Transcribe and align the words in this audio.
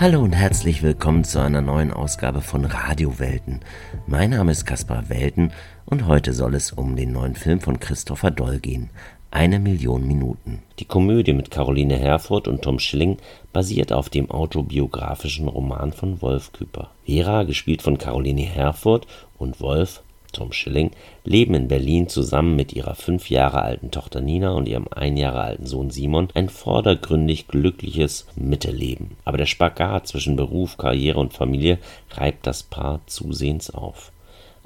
Hallo 0.00 0.22
und 0.22 0.32
herzlich 0.32 0.82
willkommen 0.82 1.24
zu 1.24 1.40
einer 1.40 1.60
neuen 1.60 1.92
Ausgabe 1.92 2.40
von 2.40 2.64
Radiowelten. 2.64 3.60
Mein 4.06 4.30
Name 4.30 4.50
ist 4.50 4.64
Kaspar 4.64 5.10
Welten 5.10 5.52
und 5.84 6.06
heute 6.06 6.32
soll 6.32 6.54
es 6.54 6.72
um 6.72 6.96
den 6.96 7.12
neuen 7.12 7.34
Film 7.34 7.60
von 7.60 7.78
Christopher 7.78 8.30
Doll 8.30 8.60
gehen. 8.60 8.88
Eine 9.30 9.58
Million 9.58 10.06
Minuten. 10.06 10.62
Die 10.78 10.86
Komödie 10.86 11.34
mit 11.34 11.50
Caroline 11.50 11.98
Herfurth 11.98 12.48
und 12.48 12.62
Tom 12.62 12.78
Schilling 12.78 13.18
basiert 13.52 13.92
auf 13.92 14.08
dem 14.08 14.30
autobiografischen 14.30 15.48
Roman 15.48 15.92
von 15.92 16.22
Wolf 16.22 16.50
Küper. 16.52 16.92
Vera, 17.04 17.42
gespielt 17.42 17.82
von 17.82 17.98
Caroline 17.98 18.40
Herfurth, 18.40 19.06
und 19.36 19.60
Wolf, 19.60 20.02
Tom 20.32 20.52
Schilling, 20.52 20.90
leben 21.24 21.54
in 21.54 21.68
Berlin 21.68 22.08
zusammen 22.08 22.56
mit 22.56 22.72
ihrer 22.72 22.94
fünf 22.94 23.30
Jahre 23.30 23.62
alten 23.62 23.90
Tochter 23.90 24.20
Nina 24.20 24.52
und 24.52 24.68
ihrem 24.68 24.86
ein 24.90 25.16
Jahre 25.16 25.40
alten 25.40 25.66
Sohn 25.66 25.90
Simon 25.90 26.28
ein 26.34 26.48
vordergründig 26.48 27.48
glückliches 27.48 28.26
Mittelleben. 28.36 29.16
Aber 29.24 29.38
der 29.38 29.46
Spagat 29.46 30.06
zwischen 30.06 30.36
Beruf, 30.36 30.76
Karriere 30.76 31.20
und 31.20 31.32
Familie 31.32 31.78
reibt 32.10 32.46
das 32.46 32.62
Paar 32.62 33.00
zusehends 33.06 33.70
auf. 33.70 34.12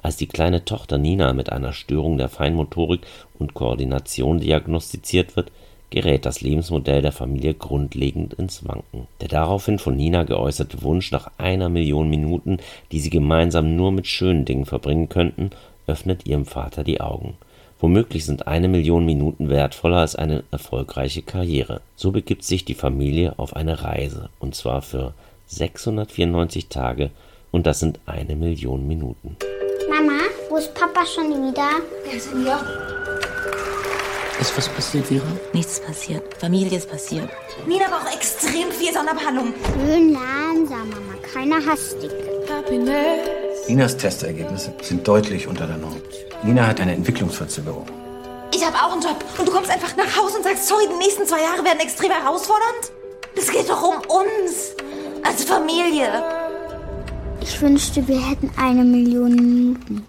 Als 0.01 0.17
die 0.17 0.27
kleine 0.27 0.65
Tochter 0.65 0.99
Nina 0.99 1.33
mit 1.33 1.51
einer 1.51 1.73
Störung 1.73 2.19
der 2.19 2.29
Feinmotorik 2.29 3.01
und 3.39 3.55
Koordination 3.55 4.39
diagnostiziert 4.39 5.35
wird, 5.35 5.51
gerät 5.89 6.25
das 6.25 6.41
Lebensmodell 6.41 7.01
der 7.01 7.11
Familie 7.11 7.53
grundlegend 7.53 8.33
ins 8.33 8.67
Wanken. 8.67 9.07
Der 9.21 9.27
daraufhin 9.27 9.79
von 9.79 9.95
Nina 9.95 10.23
geäußerte 10.23 10.81
Wunsch 10.83 11.11
nach 11.11 11.31
einer 11.37 11.69
Million 11.69 12.09
Minuten, 12.09 12.57
die 12.91 12.99
sie 12.99 13.09
gemeinsam 13.09 13.75
nur 13.75 13.91
mit 13.91 14.07
schönen 14.07 14.45
Dingen 14.45 14.65
verbringen 14.65 15.09
könnten, 15.09 15.51
öffnet 15.87 16.25
ihrem 16.25 16.45
Vater 16.45 16.83
die 16.83 17.01
Augen. 17.01 17.35
Womöglich 17.79 18.25
sind 18.25 18.47
eine 18.47 18.67
Million 18.67 19.05
Minuten 19.05 19.49
wertvoller 19.49 19.97
als 19.97 20.15
eine 20.15 20.43
erfolgreiche 20.51 21.21
Karriere. 21.21 21.81
So 21.95 22.11
begibt 22.11 22.43
sich 22.43 22.65
die 22.65 22.73
Familie 22.73 23.37
auf 23.37 23.55
eine 23.55 23.83
Reise, 23.83 24.29
und 24.39 24.55
zwar 24.55 24.81
für 24.81 25.13
694 25.47 26.67
Tage, 26.67 27.11
und 27.51 27.67
das 27.67 27.79
sind 27.79 27.99
eine 28.05 28.35
Million 28.35 28.87
Minuten. 28.87 29.37
Mama, 29.89 30.19
wo 30.49 30.57
ist 30.57 30.73
Papa 30.73 31.05
schon 31.05 31.29
wieder? 31.29 31.69
Er 32.09 32.17
ist 32.17 32.33
in. 32.33 32.45
Ist 34.39 34.57
was 34.57 34.67
passiert, 34.67 35.07
Vera? 35.07 35.23
Nichts 35.53 35.79
passiert. 35.79 36.21
Familie 36.37 36.77
ist 36.77 36.89
passiert. 36.89 37.29
Nina 37.65 37.85
braucht 37.87 38.13
extrem 38.13 38.69
viel 38.71 38.93
Sonderbehandlung. 38.93 39.53
Schön 39.73 40.11
langsam, 40.11 40.89
Mama. 40.89 41.13
Keiner 41.33 41.65
hastig. 41.65 42.11
Ninas 43.67 43.95
Testergebnisse 43.97 44.73
sind 44.81 45.07
deutlich 45.07 45.47
unter 45.47 45.65
der 45.65 45.77
Norm. 45.77 46.01
Nina 46.43 46.67
hat 46.67 46.81
eine 46.81 46.93
Entwicklungsverzögerung. 46.93 47.85
Ich 48.53 48.65
habe 48.65 48.75
auch 48.75 48.93
einen 48.93 49.01
Job 49.01 49.23
und 49.37 49.47
du 49.47 49.51
kommst 49.51 49.71
einfach 49.71 49.95
nach 49.95 50.17
Hause 50.17 50.37
und 50.37 50.43
sagst, 50.43 50.67
sorry, 50.67 50.83
die 50.91 50.97
nächsten 50.97 51.25
zwei 51.25 51.41
Jahre 51.41 51.63
werden 51.63 51.79
extrem 51.79 52.11
herausfordernd. 52.11 52.91
Das 53.35 53.49
geht 53.49 53.69
doch 53.69 53.81
um 53.81 53.95
uns. 53.95 54.75
Als 55.23 55.43
Familie. 55.45 56.23
Ich 57.41 57.61
wünschte, 57.61 58.05
wir 58.07 58.29
hätten 58.29 58.51
eine 58.57 58.83
Million 58.83 59.35
Minuten. 59.35 60.05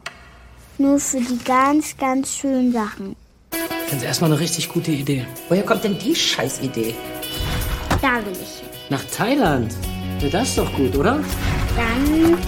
Nur 0.78 0.98
für 0.98 1.20
die 1.20 1.38
ganz, 1.44 1.96
ganz 1.96 2.36
schönen 2.36 2.72
Sachen. 2.72 3.16
Das 3.86 3.98
ist 3.98 4.02
erstmal 4.02 4.32
eine 4.32 4.40
richtig 4.40 4.68
gute 4.68 4.90
Idee. 4.90 5.26
Woher 5.48 5.62
kommt 5.62 5.84
denn 5.84 5.98
die 5.98 6.14
Scheißidee? 6.14 6.94
Da 8.02 8.16
will 8.24 8.32
ich 8.32 8.60
hin. 8.60 8.68
Nach 8.90 9.04
Thailand. 9.16 9.74
Ja, 10.20 10.28
das 10.28 10.48
ist 10.48 10.58
doch 10.58 10.72
gut, 10.74 10.96
oder? 10.96 11.20
Dann 11.76 12.38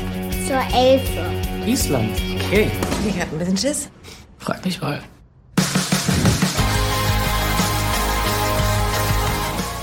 zur 0.46 0.60
Elfe. 0.78 1.26
Island. 1.66 2.10
Okay. 2.36 2.70
Ich 3.06 3.20
hab 3.20 3.32
ein 3.32 3.38
bisschen 3.38 3.56
Schiss. 3.56 3.90
Frag 4.38 4.64
mich 4.64 4.80
mal. 4.80 5.02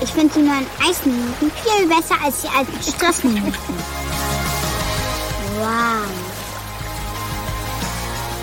Ich 0.02 0.10
finde 0.10 0.34
die 0.34 0.42
neuen 0.42 0.66
Eisminuten 0.86 1.50
viel 1.50 1.88
besser 1.88 2.14
als 2.24 2.42
die 2.42 2.48
alten 2.48 2.82
Stressminuten. 2.82 3.52
Wow. 5.58 6.06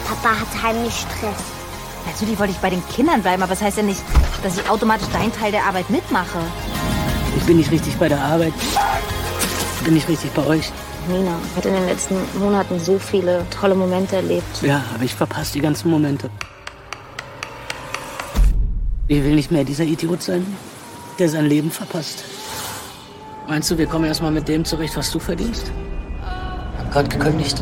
Papa 0.08 0.40
hat 0.40 0.64
heimlich 0.64 0.94
Stress. 0.94 1.63
Natürlich 2.06 2.38
wollte 2.40 2.54
ich 2.54 2.60
bei 2.60 2.70
den 2.70 2.86
Kindern 2.88 3.22
bleiben, 3.22 3.42
aber 3.42 3.52
das 3.52 3.62
heißt 3.62 3.78
ja 3.78 3.84
nicht, 3.84 4.02
dass 4.44 4.58
ich 4.58 4.70
automatisch 4.70 5.08
deinen 5.10 5.34
Teil 5.34 5.52
der 5.52 5.66
Arbeit 5.66 5.90
mitmache. 5.90 6.40
Ich 7.38 7.44
bin 7.44 7.58
nicht 7.58 7.72
richtig 7.72 7.96
bei 7.98 8.10
der 8.10 8.22
Arbeit. 8.22 8.54
Bin 9.84 9.96
nicht 9.96 10.08
richtig 10.08 10.32
bei 10.32 10.46
euch. 10.46 10.72
Nina 11.08 11.36
hat 11.56 11.66
in 11.66 11.74
den 11.74 11.86
letzten 11.86 12.16
Monaten 12.40 12.80
so 12.80 12.98
viele 12.98 13.46
tolle 13.50 13.76
Momente 13.76 14.16
erlebt. 14.16 14.62
Ja, 14.62 14.84
aber 14.94 15.04
ich 15.04 15.14
verpasse 15.14 15.54
die 15.54 15.62
ganzen 15.62 15.90
Momente. 15.90 16.30
Ich 19.08 19.22
will 19.24 19.36
nicht 19.36 19.52
mehr 19.52 19.66
dieser 19.66 19.84
Idiot 19.84 20.24
sein, 20.24 20.46
der 21.20 21.28
sein 21.28 21.46
Leben 21.46 21.72
verpasst. 21.72 22.24
Meinst 23.48 23.70
du, 23.70 23.78
wir 23.78 23.88
kommen 23.88 24.06
erstmal 24.06 24.32
mit 24.32 24.48
dem 24.48 24.64
zurecht, 24.64 24.96
was 24.96 25.12
du 25.12 25.20
verdienst? 25.20 25.72
Hab 26.78 26.92
grad 26.92 27.10
gekündigt. 27.10 27.62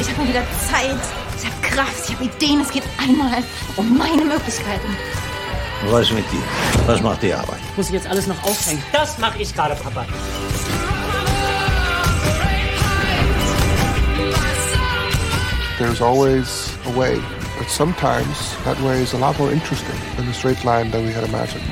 Ich 0.00 0.08
habe 0.10 0.22
mal 0.22 0.28
wieder 0.28 0.42
Zeit. 0.68 1.21
Ich 1.42 1.50
habe 1.50 1.60
Kraft. 1.74 2.08
Ich 2.08 2.14
habe 2.14 2.24
Ideen. 2.24 2.60
Es 2.60 2.70
geht 2.70 2.84
einmal 2.98 3.42
um 3.76 3.98
meine 3.98 4.24
Möglichkeiten. 4.24 4.96
Was 5.86 6.12
mit 6.12 6.24
dir? 6.30 6.42
Was 6.86 7.02
macht 7.02 7.22
die 7.22 7.34
Arbeit? 7.34 7.58
Muss 7.76 7.86
ich 7.86 7.94
jetzt 7.94 8.06
alles 8.06 8.28
noch 8.28 8.40
aufhängen? 8.44 8.80
Das 8.92 9.18
mache 9.18 9.42
ich 9.42 9.52
gerade, 9.52 9.74
Papa. 9.74 10.06
There's 15.78 16.00
always 16.00 16.76
a 16.86 16.96
way, 16.96 17.18
but 17.58 17.68
sometimes 17.68 18.56
that 18.64 18.80
way 18.84 19.02
is 19.02 19.14
a 19.14 19.18
lot 19.18 19.36
more 19.40 19.50
interesting 19.50 19.96
than 20.16 20.26
the 20.26 20.32
straight 20.32 20.62
line 20.62 20.92
that 20.92 21.02
we 21.02 21.12
had 21.12 21.24
imagined. 21.24 21.64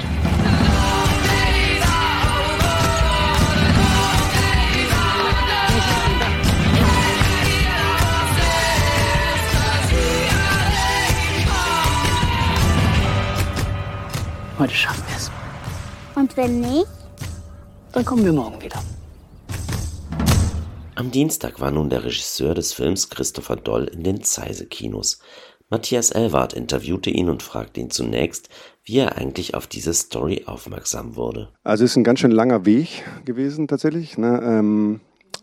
Heute 14.60 14.74
schaffen 14.74 15.02
wir 15.08 15.16
es. 15.16 15.30
Und 16.14 16.36
wenn 16.36 16.60
nicht? 16.60 16.86
Dann 17.94 18.04
kommen 18.04 18.26
wir 18.26 18.32
morgen 18.34 18.60
wieder. 18.60 18.78
Am 20.96 21.10
Dienstag 21.10 21.60
war 21.60 21.70
nun 21.70 21.88
der 21.88 22.04
Regisseur 22.04 22.52
des 22.52 22.74
Films 22.74 23.08
Christopher 23.08 23.56
Doll 23.56 23.84
in 23.84 24.04
den 24.04 24.22
Zeise-Kinos. 24.22 25.20
Matthias 25.70 26.10
Elwart 26.10 26.52
interviewte 26.52 27.08
ihn 27.08 27.30
und 27.30 27.42
fragte 27.42 27.80
ihn 27.80 27.88
zunächst, 27.88 28.50
wie 28.84 28.98
er 28.98 29.16
eigentlich 29.16 29.54
auf 29.54 29.66
diese 29.66 29.94
Story 29.94 30.42
aufmerksam 30.44 31.16
wurde. 31.16 31.48
Also 31.64 31.84
es 31.84 31.92
ist 31.92 31.96
ein 31.96 32.04
ganz 32.04 32.20
schön 32.20 32.30
langer 32.30 32.66
Weg 32.66 33.02
gewesen 33.24 33.66
tatsächlich. 33.66 34.18
Ne? 34.18 34.42
Ähm, 34.44 35.00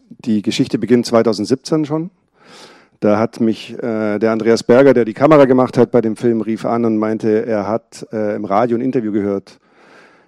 die 0.09 0.43
Geschichte 0.43 0.77
beginnt 0.77 1.07
2017 1.07 1.85
schon. 1.85 2.11
Da 2.99 3.19
hat 3.19 3.39
mich 3.39 3.73
äh, 3.73 4.17
der 4.17 4.31
Andreas 4.31 4.63
Berger, 4.63 4.93
der 4.93 5.05
die 5.05 5.13
Kamera 5.13 5.45
gemacht 5.45 5.77
hat 5.77 5.91
bei 5.91 6.01
dem 6.01 6.15
Film, 6.15 6.41
rief 6.41 6.65
an 6.65 6.83
und 6.83 6.97
meinte, 6.97 7.45
er 7.45 7.67
hat 7.67 8.07
äh, 8.11 8.35
im 8.35 8.45
Radio 8.45 8.77
ein 8.77 8.81
Interview 8.81 9.11
gehört 9.11 9.59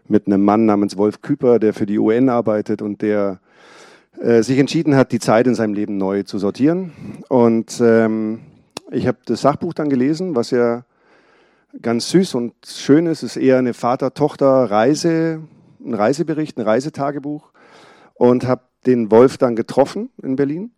mit 0.07 0.27
einem 0.27 0.43
Mann 0.43 0.65
namens 0.65 0.97
Wolf 0.97 1.21
Küper, 1.21 1.59
der 1.59 1.73
für 1.73 1.85
die 1.85 1.97
UN 1.97 2.29
arbeitet 2.29 2.81
und 2.81 3.01
der 3.01 3.39
äh, 4.19 4.43
sich 4.43 4.59
entschieden 4.59 4.95
hat, 4.95 5.11
die 5.11 5.19
Zeit 5.19 5.47
in 5.47 5.55
seinem 5.55 5.73
Leben 5.73 5.97
neu 5.97 6.23
zu 6.23 6.37
sortieren. 6.37 6.91
Und 7.27 7.79
ähm, 7.81 8.41
ich 8.91 9.07
habe 9.07 9.17
das 9.25 9.41
Sachbuch 9.41 9.73
dann 9.73 9.89
gelesen, 9.89 10.35
was 10.35 10.51
ja 10.51 10.83
ganz 11.81 12.09
süß 12.09 12.35
und 12.35 12.53
schön 12.65 13.05
ist. 13.05 13.23
Es 13.23 13.35
ist 13.35 13.41
eher 13.41 13.57
eine 13.57 13.73
Vater-Tochter-Reise, 13.73 15.41
ein 15.83 15.93
Reisebericht, 15.93 16.57
ein 16.57 16.63
Reisetagebuch. 16.63 17.51
Und 18.15 18.45
habe 18.45 18.61
den 18.85 19.11
Wolf 19.11 19.37
dann 19.37 19.55
getroffen 19.55 20.09
in 20.21 20.35
Berlin. 20.35 20.71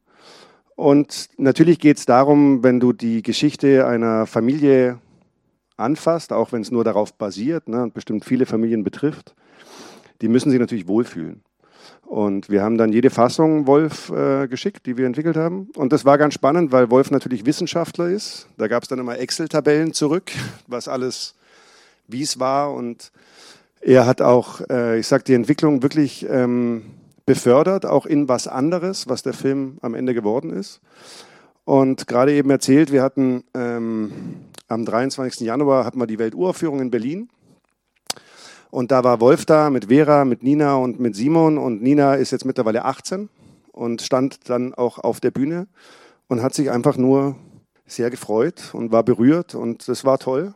Und 0.82 1.30
natürlich 1.38 1.78
geht 1.78 2.00
es 2.00 2.08
darum, 2.08 2.64
wenn 2.64 2.80
du 2.80 2.92
die 2.92 3.22
Geschichte 3.22 3.86
einer 3.86 4.26
Familie 4.26 4.98
anfasst, 5.78 6.34
auch 6.34 6.54
wenn 6.54 6.64
es 6.64 6.72
nur 6.72 6.84
darauf 6.84 7.14
basiert 7.14 7.70
ne, 7.70 7.84
und 7.84 7.94
bestimmt 7.94 8.26
viele 8.26 8.48
Familien 8.48 8.84
betrifft, 8.84 9.36
die 10.22 10.28
müssen 10.28 10.50
sich 10.50 10.60
natürlich 10.60 10.88
wohlfühlen. 10.88 11.44
Und 12.02 12.50
wir 12.50 12.64
haben 12.64 12.80
dann 12.80 12.92
jede 12.92 13.12
Fassung 13.12 13.68
Wolf 13.68 14.10
äh, 14.10 14.48
geschickt, 14.48 14.88
die 14.88 14.98
wir 14.98 15.06
entwickelt 15.06 15.38
haben. 15.38 15.70
Und 15.76 15.94
das 15.94 16.04
war 16.04 16.18
ganz 16.18 16.34
spannend, 16.34 16.72
weil 16.72 16.90
Wolf 16.90 17.12
natürlich 17.12 17.46
Wissenschaftler 17.46 18.10
ist. 18.10 18.48
Da 18.58 18.68
gab 18.68 18.82
es 18.82 18.90
dann 18.90 18.98
immer 18.98 19.20
Excel-Tabellen 19.20 19.94
zurück, 19.94 20.32
was 20.66 20.88
alles, 20.88 21.36
wie 22.08 22.24
es 22.24 22.40
war. 22.40 22.74
Und 22.74 23.12
er 23.82 24.08
hat 24.08 24.20
auch, 24.20 24.62
äh, 24.68 24.98
ich 24.98 25.06
sag, 25.06 25.26
die 25.26 25.36
Entwicklung 25.36 25.84
wirklich 25.84 26.26
ähm, 26.28 26.86
befördert, 27.26 27.86
auch 27.86 28.06
in 28.06 28.28
was 28.28 28.48
anderes, 28.48 29.08
was 29.08 29.24
der 29.24 29.34
Film 29.34 29.78
am 29.82 29.94
Ende 29.94 30.14
geworden 30.14 30.52
ist. 30.52 30.82
Und 31.66 32.08
gerade 32.08 32.34
eben 32.34 32.50
erzählt, 32.50 32.92
wir 32.92 33.04
hatten 33.04 33.44
ähm, 33.54 34.12
am 34.68 34.86
23. 34.86 35.42
Januar 35.42 35.86
hatten 35.86 36.00
wir 36.00 36.08
die 36.08 36.20
Welturaufführung 36.20 36.80
in 36.80 36.92
Berlin. 36.92 37.30
Und 38.72 38.92
da 38.92 39.04
war 39.04 39.20
Wolf 39.20 39.46
da 39.46 39.70
mit 39.70 39.86
Vera, 39.86 40.26
mit 40.26 40.44
Nina 40.44 40.76
und 40.76 41.00
mit 41.00 41.16
Simon. 41.16 41.58
Und 41.58 41.82
Nina 41.84 42.16
ist 42.16 42.32
jetzt 42.32 42.46
mittlerweile 42.46 42.86
18 42.86 43.30
und 43.72 44.02
stand 44.02 44.50
dann 44.50 44.74
auch 44.74 44.98
auf 44.98 45.20
der 45.20 45.32
Bühne 45.32 45.68
und 46.28 46.42
hat 46.42 46.54
sich 46.54 46.72
einfach 46.72 46.98
nur 46.98 47.36
sehr 47.86 48.10
gefreut 48.10 48.74
und 48.74 48.92
war 48.92 49.04
berührt. 49.04 49.56
Und 49.56 49.88
das 49.88 50.06
war 50.06 50.18
toll. 50.18 50.54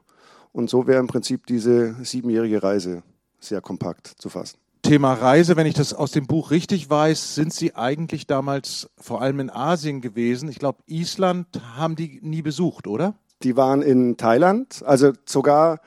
Und 0.54 0.70
so 0.70 0.88
wäre 0.88 1.00
im 1.00 1.08
Prinzip 1.08 1.46
diese 1.46 1.96
siebenjährige 2.04 2.64
Reise 2.64 3.04
sehr 3.40 3.62
kompakt 3.62 4.08
zu 4.08 4.30
fassen. 4.30 4.58
Thema 4.86 5.14
Reise, 5.14 5.56
wenn 5.56 5.66
ich 5.66 5.74
das 5.74 5.96
aus 5.96 6.12
dem 6.12 6.28
Buch 6.28 6.52
richtig 6.52 6.88
weiß, 6.88 7.34
sind 7.34 7.52
Sie 7.52 7.76
eigentlich 7.76 8.28
damals 8.28 8.88
vor 9.00 9.20
allem 9.20 9.40
in 9.40 9.50
Asien 9.50 10.00
gewesen. 10.00 10.48
Ich 10.48 10.60
glaube, 10.60 10.78
Island 10.86 11.48
haben 11.76 11.96
die 11.96 12.20
nie 12.22 12.44
besucht, 12.44 12.86
oder? 12.86 13.16
Die 13.42 13.58
waren 13.58 13.82
in 13.82 14.16
Thailand, 14.16 14.84
also 14.86 15.14
sogar 15.26 15.80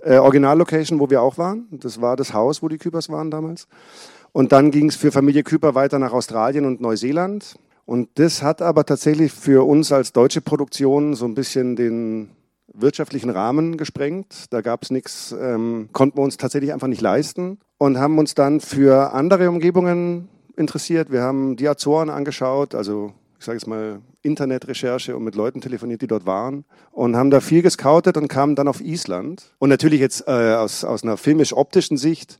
äh, 0.00 0.18
Originallocation, 0.18 1.00
wo 1.00 1.10
wir 1.10 1.22
auch 1.22 1.38
waren. 1.38 1.66
Das 1.72 2.00
war 2.00 2.14
das 2.14 2.34
Haus, 2.34 2.62
wo 2.62 2.68
die 2.68 2.78
Küpers 2.78 3.08
waren 3.08 3.32
damals. 3.32 3.66
Und 4.30 4.52
dann 4.52 4.70
ging 4.70 4.90
es 4.90 4.94
für 4.96 5.10
Familie 5.10 5.42
Küper 5.42 5.74
weiter 5.74 5.98
nach 5.98 6.12
Australien 6.12 6.66
und 6.66 6.80
Neuseeland. 6.80 7.56
Und 7.84 8.10
das 8.14 8.44
hat 8.44 8.62
aber 8.62 8.84
tatsächlich 8.84 9.32
für 9.32 9.66
uns 9.66 9.90
als 9.90 10.12
deutsche 10.12 10.40
Produktion 10.40 11.14
so 11.14 11.24
ein 11.24 11.34
bisschen 11.34 11.74
den 11.74 12.30
wirtschaftlichen 12.80 13.30
Rahmen 13.30 13.76
gesprengt. 13.76 14.46
Da 14.50 14.60
gab 14.60 14.82
es 14.82 14.90
nichts, 14.90 15.34
ähm, 15.38 15.88
konnten 15.92 16.18
wir 16.18 16.22
uns 16.22 16.36
tatsächlich 16.36 16.72
einfach 16.72 16.88
nicht 16.88 17.00
leisten 17.00 17.58
und 17.78 17.98
haben 17.98 18.18
uns 18.18 18.34
dann 18.34 18.60
für 18.60 19.12
andere 19.12 19.48
Umgebungen 19.48 20.28
interessiert. 20.56 21.10
Wir 21.10 21.22
haben 21.22 21.56
die 21.56 21.68
Azoren 21.68 22.10
angeschaut, 22.10 22.74
also 22.74 23.12
ich 23.38 23.44
sage 23.44 23.58
jetzt 23.58 23.66
mal 23.66 24.00
Internetrecherche 24.22 25.16
und 25.16 25.24
mit 25.24 25.34
Leuten 25.34 25.60
telefoniert, 25.60 26.02
die 26.02 26.06
dort 26.06 26.26
waren 26.26 26.64
und 26.90 27.16
haben 27.16 27.30
da 27.30 27.40
viel 27.40 27.62
gescoutet 27.62 28.16
und 28.16 28.28
kamen 28.28 28.56
dann 28.56 28.68
auf 28.68 28.80
Island. 28.80 29.54
Und 29.58 29.68
natürlich 29.68 30.00
jetzt 30.00 30.26
äh, 30.26 30.54
aus, 30.54 30.84
aus 30.84 31.02
einer 31.02 31.16
filmisch-optischen 31.16 31.96
Sicht 31.96 32.38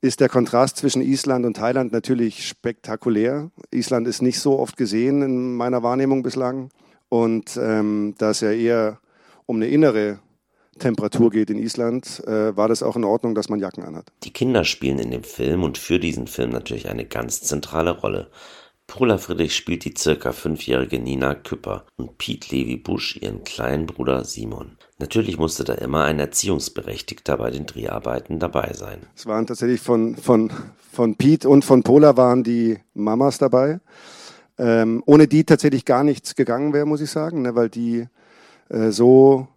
ist 0.00 0.20
der 0.20 0.28
Kontrast 0.28 0.78
zwischen 0.78 1.00
Island 1.00 1.46
und 1.46 1.56
Thailand 1.56 1.92
natürlich 1.92 2.48
spektakulär. 2.48 3.50
Island 3.70 4.08
ist 4.08 4.20
nicht 4.20 4.40
so 4.40 4.58
oft 4.58 4.76
gesehen 4.76 5.22
in 5.22 5.54
meiner 5.54 5.82
Wahrnehmung 5.82 6.22
bislang. 6.22 6.70
Und 7.08 7.56
ähm, 7.56 8.14
da 8.18 8.30
es 8.30 8.40
ja 8.40 8.50
eher 8.50 8.98
um 9.52 9.56
eine 9.56 9.68
innere 9.68 10.18
Temperatur 10.78 11.30
geht 11.30 11.50
in 11.50 11.58
Island, 11.58 12.22
äh, 12.26 12.56
war 12.56 12.68
das 12.68 12.82
auch 12.82 12.96
in 12.96 13.04
Ordnung, 13.04 13.34
dass 13.34 13.50
man 13.50 13.60
Jacken 13.60 13.84
anhat. 13.84 14.06
Die 14.24 14.32
Kinder 14.32 14.64
spielen 14.64 14.98
in 14.98 15.10
dem 15.10 15.24
Film 15.24 15.62
und 15.62 15.76
für 15.76 16.00
diesen 16.00 16.26
Film 16.26 16.48
natürlich 16.48 16.88
eine 16.88 17.04
ganz 17.04 17.42
zentrale 17.42 17.90
Rolle. 17.90 18.30
Paula 18.86 19.18
Friedrich 19.18 19.54
spielt 19.54 19.84
die 19.84 19.92
circa 19.96 20.32
fünfjährige 20.32 20.98
Nina 20.98 21.34
Küpper 21.34 21.84
und 21.96 22.16
Pete 22.16 22.54
Levi 22.54 22.78
Busch 22.78 23.18
ihren 23.20 23.44
kleinen 23.44 23.84
Bruder 23.84 24.24
Simon. 24.24 24.78
Natürlich 24.98 25.38
musste 25.38 25.64
da 25.64 25.74
immer 25.74 26.04
ein 26.04 26.18
Erziehungsberechtigter 26.18 27.36
bei 27.36 27.50
den 27.50 27.66
Dreharbeiten 27.66 28.38
dabei 28.38 28.72
sein. 28.72 29.00
Es 29.14 29.26
waren 29.26 29.46
tatsächlich 29.46 29.82
von, 29.82 30.16
von, 30.16 30.50
von 30.90 31.16
Pete 31.16 31.46
und 31.46 31.66
von 31.66 31.82
Pola 31.82 32.16
waren 32.16 32.42
die 32.42 32.78
Mamas 32.94 33.36
dabei. 33.36 33.80
Ähm, 34.58 35.02
ohne 35.04 35.28
die 35.28 35.44
tatsächlich 35.44 35.84
gar 35.84 36.04
nichts 36.04 36.34
gegangen 36.34 36.72
wäre, 36.72 36.86
muss 36.86 37.02
ich 37.02 37.10
sagen, 37.10 37.42
ne, 37.42 37.54
weil 37.54 37.68
die 37.68 38.06
äh, 38.68 38.90
so 38.90 39.48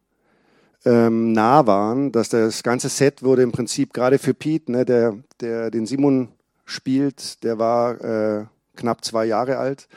ähm, 0.86 1.31
nah 1.31 1.66
waren, 1.66 2.12
dass 2.12 2.30
das 2.30 2.63
ganze 2.63 2.90
Set 2.90 3.24
wurde 3.24 3.42
im 3.42 3.52
Prinzip 3.52 3.94
gerade 3.94 4.19
für 4.19 4.34
Pete, 4.34 4.72
ne, 4.72 4.86
der, 4.86 5.18
der 5.42 5.72
den 5.72 5.86
Simon 5.86 6.30
spielt, 6.66 7.44
der 7.44 7.60
war 7.60 8.02
äh, 8.02 8.46
knapp 8.75 9.04
zwei 9.04 9.25
Jahre 9.25 9.57
alt. 9.57 9.88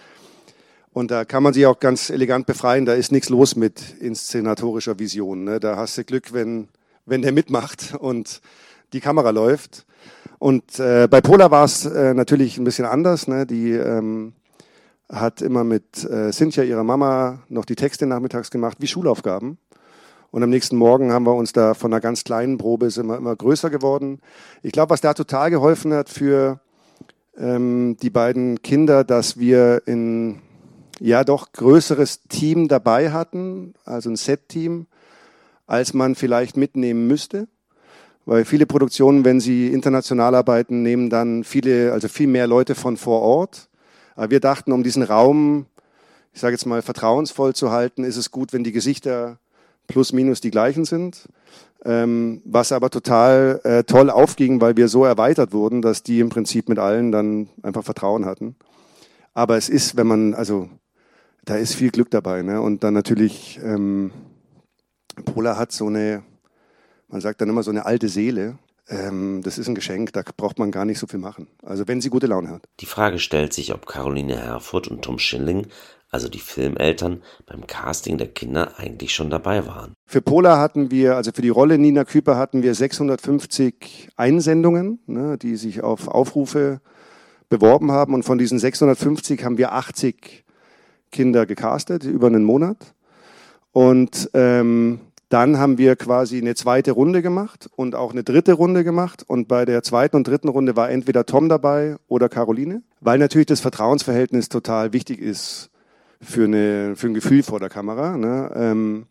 Und 0.93 1.11
da 1.11 1.25
kann 1.25 1.43
man 1.43 1.53
sich 1.53 1.67
auch 1.67 1.79
ganz 1.79 2.11
elegant 2.11 2.47
befreien. 2.47 2.85
Da 2.85 2.95
ist 2.95 3.13
nichts 3.13 3.29
los 3.29 3.57
mit 3.57 3.97
inszenatorischer 4.01 4.99
Vision. 4.99 5.45
Ne? 5.45 5.61
Da 5.61 5.77
hast 5.77 5.97
du 5.97 6.05
Glück, 6.05 6.33
wenn, 6.33 6.69
wenn 7.07 7.23
der 7.23 7.33
mitmacht 7.33 7.95
und 7.99 8.41
die 8.93 9.01
Kamera 9.01 9.31
läuft. 9.31 9.87
Und 10.39 10.79
äh, 10.81 11.07
bei 11.09 11.21
Pola 11.21 11.51
war 11.51 11.65
es 11.65 11.85
äh, 11.85 12.15
natürlich 12.15 12.59
ein 12.59 12.65
bisschen 12.65 12.87
anders. 12.87 13.29
Ne? 13.29 13.47
Die 13.47 13.73
ähm, 13.73 14.33
hat 15.09 15.43
immer 15.43 15.65
mit 15.65 16.05
äh, 16.05 16.33
Cynthia, 16.33 16.65
ihrer 16.65 16.85
Mama, 16.85 17.41
noch 17.49 17.65
die 17.65 17.77
Texte 17.77 18.07
nachmittags 18.07 18.51
gemacht, 18.51 18.79
wie 18.81 18.87
Schulaufgaben. 18.87 19.59
Und 20.31 20.43
am 20.43 20.51
nächsten 20.51 20.77
Morgen 20.77 21.13
haben 21.13 21.25
wir 21.25 21.35
uns 21.35 21.53
da 21.53 21.73
von 21.73 21.93
einer 21.93 22.01
ganz 22.01 22.25
kleinen 22.25 22.59
Probe 22.59 22.91
sind 22.91 23.07
wir 23.07 23.17
immer 23.17 23.35
größer 23.35 23.71
geworden. 23.71 24.21
Ich 24.63 24.73
glaube, 24.73 24.91
was 24.91 25.01
da 25.01 25.15
total 25.15 25.51
geholfen 25.51 25.95
hat 25.95 26.11
für 26.11 26.61
ähm, 27.39 27.97
die 28.03 28.11
beiden 28.11 28.61
Kinder, 28.61 29.05
dass 29.05 29.39
wir 29.39 29.83
in 29.87 30.41
ja 31.01 31.25
doch 31.25 31.53
größeres 31.53 32.23
Team 32.29 32.69
dabei 32.69 33.11
hatten, 33.11 33.75
also 33.85 34.11
ein 34.11 34.17
Set-Team, 34.17 34.87
als 35.67 35.95
man 35.95 36.15
vielleicht 36.15 36.57
mitnehmen 36.57 37.07
müsste. 37.07 37.49
Weil 38.27 38.45
viele 38.45 38.67
Produktionen, 38.67 39.25
wenn 39.25 39.41
sie 39.41 39.69
international 39.69 40.35
arbeiten, 40.35 40.83
nehmen 40.83 41.09
dann 41.09 41.45
viele, 41.45 41.93
also 41.93 42.09
viel 42.09 42.27
mehr 42.27 42.47
Leute 42.47 42.75
von 42.75 42.99
vor 42.99 43.23
Ort. 43.23 43.71
Wir 44.27 44.41
dachten, 44.41 44.73
um 44.73 44.83
diesen 44.83 45.05
Raum, 45.05 45.67
ich 46.33 46.41
sage 46.41 46.55
jetzt 46.55 46.67
mal, 46.67 46.83
vertrauensvoll 46.83 47.55
zu 47.55 47.71
halten, 47.71 48.03
ist 48.03 48.17
es 48.17 48.33
gut, 48.33 48.53
wenn 48.53 48.65
die 48.65 48.73
Gesichter 48.73 49.39
plus 49.87 50.13
minus 50.13 50.41
die 50.41 50.51
gleichen 50.51 50.85
sind. 50.85 51.29
Ähm, 51.85 52.43
was 52.45 52.73
aber 52.73 52.91
total 52.91 53.61
äh, 53.63 53.85
toll 53.85 54.11
aufging, 54.11 54.61
weil 54.61 54.77
wir 54.77 54.89
so 54.89 55.05
erweitert 55.05 55.53
wurden, 55.53 55.81
dass 55.81 56.03
die 56.03 56.19
im 56.19 56.29
Prinzip 56.29 56.69
mit 56.69 56.81
allen 56.81 57.13
dann 57.13 57.49
einfach 57.63 57.85
Vertrauen 57.85 58.27
hatten. 58.27 58.57
Aber 59.35 59.57
es 59.57 59.69
ist, 59.69 59.97
wenn 59.97 60.09
man, 60.09 60.35
also 60.35 60.69
da 61.45 61.55
ist 61.55 61.75
viel 61.75 61.93
Glück 61.93 62.11
dabei. 62.11 62.43
Ne? 62.43 62.61
Und 62.61 62.83
dann 62.83 62.95
natürlich, 62.95 63.61
ähm, 63.63 64.11
Pola 65.25 65.57
hat 65.57 65.71
so 65.71 65.87
eine, 65.87 66.25
man 67.07 67.21
sagt 67.21 67.41
dann 67.41 67.49
immer 67.49 67.63
so 67.63 67.71
eine 67.71 67.87
alte 67.87 68.09
Seele. 68.09 68.59
Ähm, 68.89 69.43
das 69.43 69.59
ist 69.59 69.69
ein 69.69 69.75
Geschenk, 69.75 70.13
da 70.13 70.23
braucht 70.37 70.59
man 70.59 70.71
gar 70.71 70.85
nicht 70.85 70.99
so 70.99 71.07
viel 71.07 71.19
machen. 71.19 71.49
Also 71.63 71.87
wenn 71.89 72.01
sie 72.01 72.11
gute 72.11 72.27
Laune 72.27 72.49
hat. 72.49 72.63
Die 72.81 72.87
Frage 72.87 73.19
stellt 73.19 73.53
sich, 73.53 73.75
ob 73.75 73.87
Caroline 73.87 74.37
Herfurth 74.37 74.89
und 74.89 75.03
Tom 75.03 75.19
Schilling 75.19 75.67
also 76.11 76.29
die 76.29 76.39
Filmeltern, 76.39 77.23
beim 77.47 77.67
Casting 77.67 78.19
der 78.19 78.29
Kinder 78.29 78.79
eigentlich 78.79 79.15
schon 79.15 79.31
dabei 79.31 79.67
waren. 79.67 79.95
Für 80.07 80.23
Pola 80.23 80.59
hatten 80.59 80.91
wir, 80.91 81.17
also 81.17 81.33
für 81.33 81.43
die 81.43 81.51
Rolle 81.51 81.79
Nina 81.79 82.05
Küper 82.05 82.37
hatten 82.37 82.63
wir 82.63 82.75
650 82.75 84.09
Einsendungen, 84.17 85.01
ne, 85.07 85.37
die 85.37 85.57
sich 85.57 85.83
auf 85.83 86.09
Aufrufe 86.09 86.81
beworben 87.51 87.93
haben. 87.93 88.15
Und 88.15 88.23
von 88.23 88.39
diesen 88.39 88.59
650 88.59 89.45
haben 89.45 89.59
wir 89.59 89.73
80 89.73 90.45
Kinder 91.13 91.47
gecastet, 91.47 92.05
über 92.05 92.29
einen 92.29 92.45
Monat. 92.45 92.95
Und 93.73 94.31
ähm, 94.33 95.01
dann 95.29 95.59
haben 95.59 95.77
wir 95.77 95.97
quasi 95.97 96.39
eine 96.39 96.55
zweite 96.55 96.93
Runde 96.93 97.21
gemacht 97.21 97.69
und 97.77 97.95
auch 97.95 98.13
eine 98.13 98.25
dritte 98.25 98.55
Runde 98.55 98.83
gemacht. 98.83 99.25
Und 99.27 99.47
bei 99.47 99.65
der 99.65 99.83
zweiten 99.83 100.17
und 100.17 100.27
dritten 100.27 100.49
Runde 100.49 100.75
war 100.75 100.91
entweder 100.91 101.27
Tom 101.27 101.49
dabei 101.49 101.97
oder 102.09 102.29
Caroline, 102.29 102.83
weil 103.01 103.19
natürlich 103.19 103.47
das 103.47 103.61
Vertrauensverhältnis 103.61 104.49
total 104.49 104.93
wichtig 104.93 105.21
ist 105.21 105.71
für, 106.21 106.45
eine, 106.45 106.97
für 106.97 107.09
ein 107.09 107.15
Gefühl 107.15 107.43
vor 107.43 107.61
der 107.61 107.69
Kamera. 107.69 108.17
Ne? 108.17 108.51
Ähm, 108.55 109.07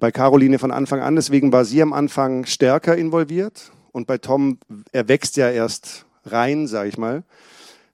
bei 0.00 0.10
Caroline 0.10 0.58
von 0.58 0.72
Anfang 0.72 1.00
an, 1.00 1.14
deswegen 1.14 1.52
war 1.52 1.64
sie 1.64 1.80
am 1.80 1.92
Anfang 1.92 2.44
stärker 2.44 2.96
involviert. 2.96 3.70
Und 3.92 4.06
bei 4.08 4.18
Tom, 4.18 4.58
er 4.90 5.08
wächst 5.08 5.36
ja 5.36 5.48
erst 5.48 6.06
rein, 6.24 6.66
sage 6.66 6.88
ich 6.88 6.98
mal. 6.98 7.22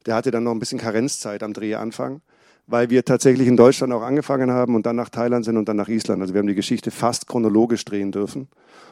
Der 0.06 0.14
hatte 0.14 0.30
dann 0.30 0.44
noch 0.44 0.52
ein 0.52 0.58
bisschen 0.58 0.78
Karenzzeit 0.78 1.42
am 1.42 1.52
Drehanfang, 1.52 2.22
weil 2.68 2.90
wir 2.90 3.04
tatsächlich 3.04 3.48
in 3.48 3.56
Deutschland 3.56 3.92
auch 3.92 4.02
angefangen 4.02 4.50
haben 4.50 4.74
und 4.74 4.84
dann 4.84 4.94
nach 4.94 5.08
Thailand 5.08 5.44
sind 5.44 5.56
und 5.56 5.68
dann 5.68 5.76
nach 5.76 5.88
Island. 5.88 6.20
Also 6.20 6.34
wir 6.34 6.38
haben 6.38 6.46
die 6.46 6.54
Geschichte 6.54 6.90
fast 6.90 7.26
chronologisch 7.26 7.84
drehen 7.84 8.12
dürfen. 8.12 8.48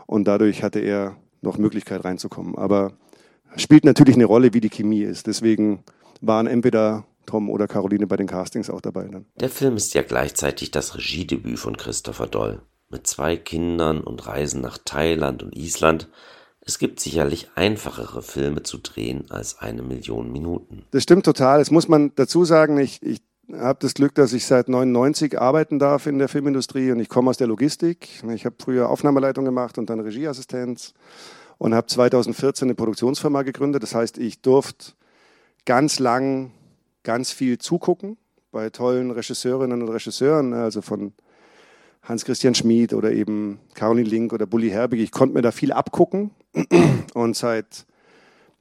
Und 0.07 0.27
dadurch 0.27 0.63
hatte 0.63 0.81
er 0.81 1.17
noch 1.43 1.59
Möglichkeit 1.59 2.05
reinzukommen. 2.05 2.57
Aber 2.57 2.95
spielt 3.57 3.85
natürlich 3.85 4.15
eine 4.15 4.25
Rolle, 4.25 4.55
wie 4.55 4.61
die 4.61 4.71
Chemie 4.71 5.03
ist. 5.03 5.27
Deswegen 5.27 5.85
waren 6.23 6.47
entweder 6.47 7.05
Tom 7.27 7.51
oder 7.51 7.69
Caroline 7.69 8.07
bei 8.07 8.17
den 8.17 8.27
Castings 8.27 8.71
auch 8.71 8.81
dabei. 8.81 9.09
Dann. 9.09 9.27
Der 9.39 9.51
Film 9.51 9.77
ist 9.77 9.93
ja 9.95 10.03
gleichzeitig 10.03 10.71
das 10.71 10.97
Regiedebüt 10.97 11.59
von 11.59 11.77
Christopher 11.77 12.27
Doll. 12.27 12.63
Mit 12.89 13.07
zwei 13.07 13.37
Kindern 13.37 14.01
und 14.01 14.27
Reisen 14.27 14.63
nach 14.63 14.79
Thailand 14.79 15.43
und 15.43 15.55
Island. 15.55 16.09
Es 16.61 16.79
gibt 16.79 17.01
sicherlich 17.01 17.51
einfachere 17.57 18.23
Filme 18.23 18.63
zu 18.63 18.79
drehen 18.79 19.27
als 19.29 19.59
eine 19.59 19.83
Million 19.83 20.33
Minuten. 20.33 20.85
Das 20.93 21.03
stimmt 21.03 21.27
total. 21.27 21.59
Das 21.59 21.71
muss 21.71 21.89
man 21.89 22.13
dazu 22.15 22.45
sagen. 22.45 22.79
Ich, 22.79 23.03
ich 23.03 23.21
habe 23.53 23.79
das 23.81 23.95
Glück, 23.95 24.15
dass 24.15 24.33
ich 24.33 24.47
seit 24.47 24.69
99 24.69 25.41
arbeiten 25.41 25.79
darf 25.79 26.07
in 26.07 26.19
der 26.19 26.29
Filmindustrie 26.29 26.91
und 26.91 27.01
ich 27.01 27.09
komme 27.09 27.31
aus 27.31 27.37
der 27.37 27.47
Logistik. 27.47 28.09
Ich 28.35 28.45
habe 28.45 28.57
früher 28.59 28.89
Aufnahmeleitung 28.89 29.45
gemacht 29.45 29.79
und 29.79 29.89
dann 29.91 30.01
Regieassistenz 30.01 30.95
und 31.59 31.75
habe 31.75 31.87
2014 31.87 32.67
eine 32.67 32.75
Produktionsfirma 32.75 33.43
gegründet. 33.43 33.83
Das 33.83 33.95
heißt, 33.95 34.19
ich 34.19 34.43
durfte 34.43 34.93
ganz 35.65 35.99
lang 35.99 36.53
ganz 37.03 37.31
viel 37.31 37.59
zugucken 37.59 38.17
bei 38.51 38.71
tollen 38.71 39.11
Regisseurinnen 39.11 39.83
und 39.83 39.89
Regisseuren, 39.89 40.51
ne, 40.51 40.63
also 40.63 40.83
von 40.83 41.13
Hans-Christian 42.03 42.55
Schmid 42.55 42.95
oder 42.95 43.13
eben 43.13 43.61
Caroline 43.75 44.09
Link 44.09 44.33
oder 44.33 44.47
Bully 44.47 44.71
Herbig. 44.71 45.01
Ich 45.01 45.11
konnte 45.11 45.35
mir 45.35 45.43
da 45.43 45.53
viel 45.53 45.73
abgucken 45.73 46.31
und 47.15 47.37
seit 47.37 47.87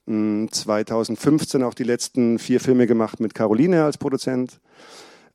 2015 0.07 1.61
hm, 1.61 1.67
auch 1.67 1.73
die 1.73 1.83
letzten 1.83 2.39
vier 2.39 2.59
Filme 2.59 2.87
gemacht 2.87 3.19
mit 3.19 3.33
Caroline 3.33 3.83
als 3.83 3.97
Produzent. 3.97 4.59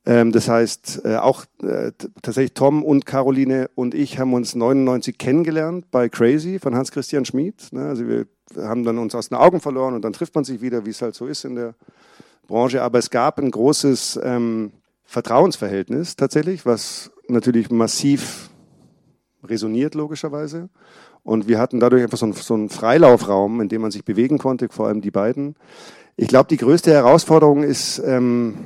Ähm, 0.05 0.31
das 0.31 0.47
heißt, 0.47 1.01
äh, 1.05 1.17
auch 1.17 1.45
äh, 1.61 1.91
tatsächlich 2.21 2.53
Tom 2.53 2.83
und 2.83 3.05
Caroline 3.05 3.69
und 3.75 3.93
ich 3.93 4.17
haben 4.17 4.33
uns 4.33 4.55
99 4.55 5.17
kennengelernt 5.17 5.91
bei 5.91 6.09
Crazy 6.09 6.57
von 6.59 6.75
Hans-Christian 6.75 7.25
Schmid. 7.25 7.67
Ne, 7.71 7.87
also 7.87 8.07
wir 8.07 8.25
haben 8.57 8.83
dann 8.83 8.97
uns 8.97 9.13
aus 9.13 9.29
den 9.29 9.37
Augen 9.37 9.59
verloren 9.59 9.93
und 9.93 10.03
dann 10.03 10.13
trifft 10.13 10.33
man 10.33 10.43
sich 10.43 10.61
wieder, 10.61 10.85
wie 10.85 10.89
es 10.89 11.01
halt 11.01 11.15
so 11.15 11.27
ist 11.27 11.45
in 11.45 11.55
der 11.55 11.75
Branche, 12.47 12.81
aber 12.81 12.99
es 12.99 13.09
gab 13.09 13.37
ein 13.39 13.51
großes 13.51 14.19
ähm, 14.23 14.71
Vertrauensverhältnis 15.03 16.15
tatsächlich, 16.15 16.65
was 16.65 17.11
natürlich 17.27 17.69
massiv 17.69 18.49
resoniert, 19.43 19.95
logischerweise. 19.95 20.69
Und 21.23 21.47
wir 21.47 21.59
hatten 21.59 21.79
dadurch 21.79 22.03
einfach 22.03 22.17
so 22.17 22.25
einen, 22.25 22.33
so 22.33 22.53
einen 22.53 22.69
Freilaufraum, 22.69 23.61
in 23.61 23.69
dem 23.69 23.81
man 23.81 23.91
sich 23.91 24.03
bewegen 24.03 24.37
konnte, 24.37 24.69
vor 24.69 24.87
allem 24.87 25.01
die 25.01 25.11
beiden. 25.11 25.55
Ich 26.17 26.27
glaube, 26.27 26.47
die 26.49 26.57
größte 26.57 26.91
Herausforderung 26.91 27.63
ist 27.63 27.99
ähm, 27.99 28.57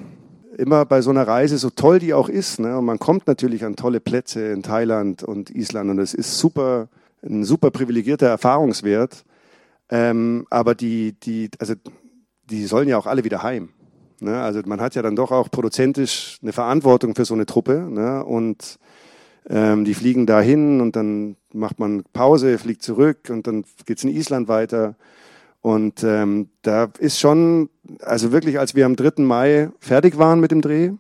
immer 0.57 0.85
bei 0.85 1.01
so 1.01 1.09
einer 1.09 1.27
Reise, 1.27 1.57
so 1.57 1.69
toll 1.69 1.99
die 1.99 2.13
auch 2.13 2.29
ist, 2.29 2.59
ne? 2.59 2.77
und 2.77 2.85
man 2.85 2.99
kommt 2.99 3.27
natürlich 3.27 3.65
an 3.65 3.75
tolle 3.75 3.99
Plätze 3.99 4.47
in 4.47 4.63
Thailand 4.63 5.23
und 5.23 5.49
Island 5.49 5.89
und 5.89 5.99
es 5.99 6.13
ist 6.13 6.37
super, 6.37 6.87
ein 7.23 7.43
super 7.43 7.71
privilegierter 7.71 8.27
Erfahrungswert. 8.27 9.25
Ähm, 9.89 10.47
aber 10.49 10.75
die, 10.75 11.13
die, 11.19 11.49
also 11.59 11.75
die 12.49 12.65
sollen 12.65 12.87
ja 12.87 12.97
auch 12.97 13.05
alle 13.05 13.23
wieder 13.23 13.43
heim. 13.43 13.69
Ne? 14.19 14.41
Also 14.41 14.61
man 14.65 14.81
hat 14.81 14.95
ja 14.95 15.01
dann 15.01 15.15
doch 15.15 15.31
auch 15.31 15.51
produzentisch 15.51 16.39
eine 16.41 16.53
Verantwortung 16.53 17.15
für 17.15 17.25
so 17.25 17.33
eine 17.33 17.45
Truppe. 17.45 17.87
Ne? 17.89 18.23
Und 18.23 18.77
ähm, 19.49 19.85
die 19.85 19.93
fliegen 19.93 20.25
dahin 20.25 20.81
und 20.81 20.95
dann 20.95 21.35
macht 21.53 21.79
man 21.79 22.03
Pause, 22.13 22.57
fliegt 22.57 22.83
zurück 22.83 23.29
und 23.29 23.47
dann 23.47 23.65
geht's 23.85 24.03
in 24.03 24.09
Island 24.09 24.47
weiter. 24.47 24.95
Und 25.61 26.03
ähm, 26.03 26.49
da 26.61 26.91
ist 26.99 27.19
schon, 27.19 27.69
also 28.01 28.31
wirklich, 28.31 28.59
als 28.59 28.75
wir 28.75 28.85
am 28.85 28.95
3. 28.95 29.23
Mai 29.23 29.69
fertig 29.79 30.17
waren 30.17 30.39
mit 30.39 30.51
dem 30.51 30.61
Dreh, 30.61 30.91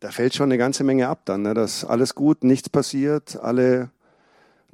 da 0.00 0.10
fällt 0.10 0.34
schon 0.34 0.44
eine 0.44 0.58
ganze 0.58 0.84
Menge 0.84 1.08
ab 1.08 1.22
dann. 1.24 1.42
Ne? 1.42 1.54
Dass 1.54 1.84
alles 1.84 2.14
gut, 2.14 2.44
nichts 2.44 2.68
passiert, 2.68 3.38
alle 3.42 3.90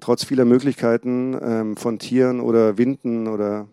trotz 0.01 0.25
vieler 0.25 0.45
Möglichkeiten 0.45 1.37
ähm, 1.41 1.77
von 1.77 1.99
Tieren 1.99 2.41
oder 2.41 2.79
Winden 2.79 3.29
oder 3.29 3.67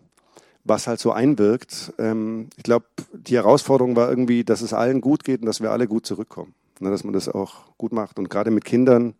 was 0.64 0.86
halt 0.86 0.98
so 0.98 1.12
einwirkt. 1.12 1.92
Ähm, 1.98 2.48
ich 2.56 2.62
glaube, 2.62 2.86
die 3.12 3.36
Herausforderung 3.36 3.96
war 3.96 4.08
irgendwie, 4.08 4.44
dass 4.44 4.62
es 4.62 4.72
allen 4.72 5.00
gut 5.00 5.24
geht 5.24 5.40
und 5.40 5.46
dass 5.46 5.60
wir 5.60 5.70
alle 5.70 5.86
gut 5.86 6.06
zurückkommen. 6.06 6.54
Ne, 6.80 6.90
dass 6.90 7.04
man 7.04 7.12
das 7.12 7.28
auch 7.28 7.76
gut 7.78 7.92
macht. 7.92 8.18
Und 8.18 8.30
gerade 8.30 8.50
mit 8.50 8.64
Kindern 8.64 9.14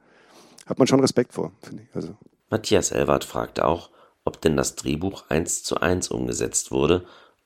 hat 0.67 0.79
man 0.79 0.87
schon 0.87 1.01
Respekt 1.01 1.33
vor, 1.33 1.53
finde 1.63 1.83
ich. 1.83 1.95
Also. 1.95 2.17
Matthias 2.51 2.91
Elwart 2.91 3.25
fragte 3.25 3.65
auch, 3.65 3.91
ob 4.25 4.41
denn 4.41 4.57
das 4.57 4.75
Drehbuch 4.75 5.25
eins 5.29 5.63
zu 5.63 5.77
eins 5.77 6.09
umgesetzt 6.09 6.71
wurde 6.71 7.05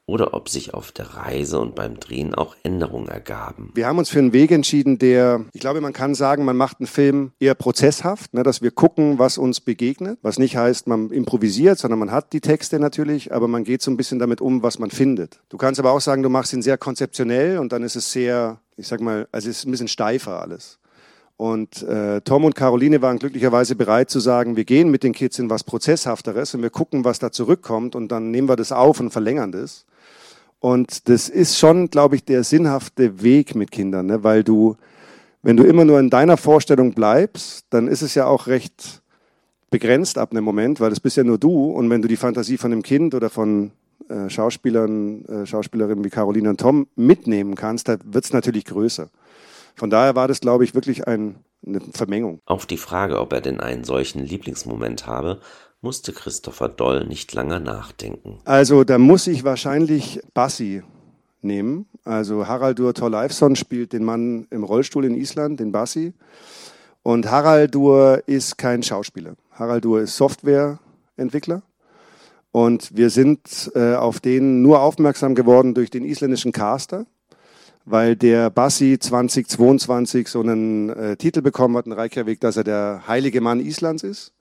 oder 0.09 0.33
ob 0.33 0.49
sich 0.49 0.73
auf 0.73 0.91
der 0.91 1.15
Reise 1.17 1.61
und 1.61 1.75
beim 1.75 2.01
Drehen 2.01 2.35
auch 2.35 2.57
Änderungen 2.63 3.09
ergaben. 3.09 3.73
Wir 3.75 3.87
haben 3.87 3.99
uns 3.99 4.09
für 4.09 4.19
einen 4.19 4.33
Weg 4.33 4.51
entschieden, 4.51 4.99
der, 4.99 5.45
ich 5.53 5.61
glaube, 5.61 5.83
man 5.83 5.93
kann 5.93 6.15
sagen, 6.15 6.47
man 6.47 6.57
macht 6.57 6.81
einen 6.81 6.87
Film 6.87 7.33
eher 7.39 7.55
prozesshaft, 7.55 8.33
ne, 8.33 8.43
dass 8.43 8.63
wir 8.63 8.71
gucken, 8.71 9.19
was 9.19 9.37
uns 9.37 9.61
begegnet, 9.61 10.19
was 10.23 10.39
nicht 10.39 10.57
heißt, 10.57 10.87
man 10.87 11.11
improvisiert, 11.11 11.79
sondern 11.79 11.99
man 11.99 12.11
hat 12.11 12.33
die 12.33 12.41
Texte 12.41 12.81
natürlich, 12.81 13.35
aber 13.35 13.49
man 13.49 13.65
geht 13.65 13.83
so 13.83 13.91
ein 13.91 13.99
bisschen 13.99 14.19
damit 14.19 14.41
um, 14.41 14.63
was 14.63 14.79
man 14.79 14.91
findet. 14.91 15.41
Du 15.51 15.59
kannst 15.59 15.79
aber 15.79 15.93
auch 15.93 16.01
sagen, 16.01 16.23
du 16.23 16.31
machst 16.31 16.55
ihn 16.55 16.63
sehr 16.63 16.79
konzeptionell 16.79 17.59
und 17.59 17.73
dann 17.73 17.83
ist 17.83 17.97
es 17.97 18.11
sehr, 18.11 18.61
ich 18.79 18.89
sag 18.89 19.03
mal, 19.03 19.29
also 19.31 19.51
es 19.51 19.59
ist 19.59 19.67
ein 19.67 19.73
bisschen 19.73 19.89
steifer 19.89 20.41
alles. 20.41 20.78
Und 21.39 21.85
äh, 21.85 22.21
Tom 22.23 22.45
und 22.45 22.57
Caroline 22.57 23.01
waren 23.01 23.21
glücklicherweise 23.21 23.77
bereit 23.77 24.11
zu 24.11 24.19
sagen, 24.19 24.57
wir 24.57 24.65
gehen 24.65 24.91
mit 24.91 25.05
den 25.05 25.13
Kids 25.13 25.39
in 25.39 25.49
was 25.49 25.63
Prozesshafteres 25.63 26.53
und 26.57 26.63
wir 26.63 26.71
gucken, 26.71 27.05
was 27.05 27.21
da 27.21 27.31
zurückkommt 27.31 27.95
und 27.95 28.11
dann 28.11 28.33
nehmen 28.33 28.49
wir 28.49 28.57
das 28.57 28.73
auf 28.73 28.99
und 28.99 29.11
verlängern 29.11 29.53
das. 29.53 29.87
Und 30.59 31.09
das 31.09 31.29
ist 31.29 31.57
schon, 31.57 31.91
glaube 31.91 32.17
ich, 32.17 32.25
der 32.25 32.43
sinnhafte 32.43 33.23
Weg 33.23 33.55
mit 33.55 33.71
Kindern, 33.71 34.07
ne? 34.07 34.25
weil 34.25 34.43
du, 34.43 34.77
wenn 35.43 35.57
du 35.57 35.63
immer 35.63 35.85
nur 35.85 36.01
in 36.01 36.11
deiner 36.11 36.37
Vorstellung 36.37 36.93
bleibst, 36.93 37.67
dann 37.71 37.87
ist 37.87 38.03
es 38.03 38.17
ja 38.17 38.27
auch 38.27 38.49
recht 38.49 39.01
begrenzt 39.71 40.19
ab 40.19 40.33
einem 40.33 40.43
Moment, 40.43 40.81
weil 40.81 40.91
das 40.91 40.99
bist 40.99 41.19
ja 41.19 41.23
nur 41.23 41.39
du. 41.39 41.71
Und 41.71 41.89
wenn 41.89 42.03
du 42.03 42.09
die 42.09 42.17
Fantasie 42.17 42.59
von 42.59 42.73
einem 42.73 42.83
Kind 42.83 43.15
oder 43.15 43.31
von 43.31 43.71
äh, 44.09 44.29
Schauspielern, 44.29 45.25
äh, 45.27 45.47
Schauspielerinnen 45.47 46.05
wie 46.05 46.11
Caroline 46.11 46.51
und 46.51 46.59
Tom 46.59 46.89
mitnehmen 46.97 47.55
kannst, 47.55 47.87
da 47.87 47.97
wird 48.05 48.25
es 48.25 48.33
natürlich 48.33 48.65
größer. 48.65 49.09
Von 49.79 49.91
daher 49.91 50.17
war 50.17 50.27
das, 50.27 50.41
glaube 50.41 50.65
ich, 50.65 50.75
wirklich 50.75 51.07
ein, 51.07 51.37
eine 51.65 51.81
Vermengung. 51.81 52.41
Auf 52.47 52.67
die 52.67 52.77
Frage, 52.77 53.21
ob 53.21 53.33
er 53.33 53.41
denn 53.41 53.61
einen 53.61 53.85
solchen 53.85 54.25
Lieblingsmoment 54.25 55.07
habe, 55.07 55.41
musste 55.81 56.13
Christopher 56.13 56.69
Doll 56.69 57.07
nicht 57.07 57.33
lange 57.33 57.61
nachdenken. 57.61 58.41
Also 58.45 58.83
da 58.83 58.99
muss 58.99 59.29
ich 59.29 59.45
wahrscheinlich 59.45 60.21
Bassi 60.35 60.83
nehmen. 61.43 61.87
Also 62.05 62.49
Haraldur 62.49 62.93
Thorleifsson 62.93 63.55
spielt 63.55 63.93
den 63.93 64.05
Mann 64.05 64.49
im 64.51 64.65
Rollstuhl 64.65 65.05
in 65.05 65.15
Island, 65.15 65.61
den 65.61 65.71
Bassi. 65.71 66.13
Und 67.05 67.31
Haraldur 67.31 68.23
ist 68.27 68.59
kein 68.59 68.83
Schauspieler. 68.83 69.35
Haraldur 69.53 70.01
ist 70.01 70.17
Softwareentwickler. 70.17 71.63
Und 72.51 72.97
wir 72.97 73.11
sind 73.11 73.71
äh, 73.77 73.95
auf 73.95 74.19
den 74.19 74.63
nur 74.63 74.81
aufmerksam 74.81 75.37
geworden 75.37 75.75
durch 75.75 75.91
den 75.91 76.05
isländischen 76.05 76.51
Caster 76.51 77.07
weil 77.91 78.17
der 78.17 78.51
Bassi 78.51 78.99
2022 78.99 80.29
so 80.29 80.41
einen 80.41 80.91
äh, 80.91 81.17
Titel 81.17 81.43
bekommen 81.43 81.77
hat 81.77 81.87
in 81.87 81.93
Reykjavik, 81.93 82.41
dass 82.41 82.57
er 82.57 82.65
der 82.65 83.05
heilige 83.09 83.41
Mann 83.41 83.61
Islands 83.61 84.03
ist, 84.03 84.33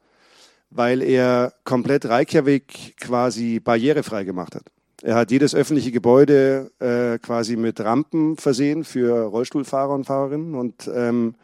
weil 0.70 1.01
er 1.01 1.54
komplett 1.63 2.06
Reykjavik 2.06 2.98
quasi 3.00 3.60
barrierefrei 3.60 4.24
gemacht 4.25 4.56
hat. 4.56 4.63
Er 5.01 5.16
hat 5.16 5.32
jedes 5.32 5.56
öffentliche 5.56 5.92
Gebäude 5.92 6.72
äh, 6.80 7.20
quasi 7.20 7.56
mit 7.56 7.80
Rampen 7.80 8.36
versehen 8.36 8.84
für 8.84 9.25
Rollstuhlfahrer 9.25 9.94
und 9.94 10.06
Fahrerinnen 10.06 10.56
und 10.56 10.89
ähm, 10.94 11.36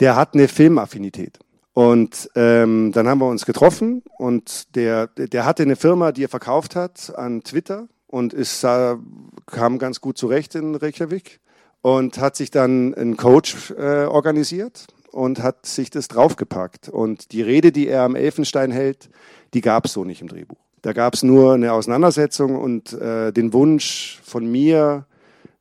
der 0.00 0.16
hat 0.16 0.34
eine 0.34 0.48
Filmaffinität. 0.48 1.38
Und 1.72 2.28
ähm, 2.34 2.90
dann 2.92 3.06
haben 3.06 3.20
wir 3.20 3.28
uns 3.28 3.46
getroffen 3.46 4.02
und 4.18 4.74
der, 4.74 5.06
der 5.06 5.44
hatte 5.44 5.62
eine 5.62 5.76
Firma, 5.76 6.10
die 6.10 6.24
er 6.24 6.28
verkauft 6.28 6.74
hat 6.74 7.16
an 7.16 7.44
Twitter 7.44 7.86
und 8.08 8.32
ist, 8.32 8.62
kam 8.62 9.78
ganz 9.78 10.00
gut 10.00 10.18
zurecht 10.18 10.54
in 10.56 10.74
Reykjavik 10.74 11.40
und 11.82 12.18
hat 12.18 12.36
sich 12.36 12.50
dann 12.50 12.94
einen 12.94 13.16
Coach 13.16 13.70
äh, 13.70 14.04
organisiert 14.06 14.86
und 15.12 15.42
hat 15.42 15.66
sich 15.66 15.90
das 15.90 16.08
draufgepackt. 16.08 16.88
Und 16.88 17.32
die 17.32 17.42
Rede, 17.42 17.70
die 17.70 17.86
er 17.86 18.02
am 18.02 18.16
Elfenstein 18.16 18.72
hält, 18.72 19.08
die 19.54 19.60
gab 19.60 19.86
es 19.86 19.92
so 19.92 20.04
nicht 20.04 20.20
im 20.20 20.28
Drehbuch. 20.28 20.58
Da 20.82 20.92
gab 20.92 21.14
es 21.14 21.22
nur 21.22 21.54
eine 21.54 21.72
Auseinandersetzung 21.72 22.56
und 22.56 22.92
äh, 22.92 23.32
den 23.32 23.52
Wunsch 23.52 24.20
von 24.22 24.50
mir, 24.50 25.06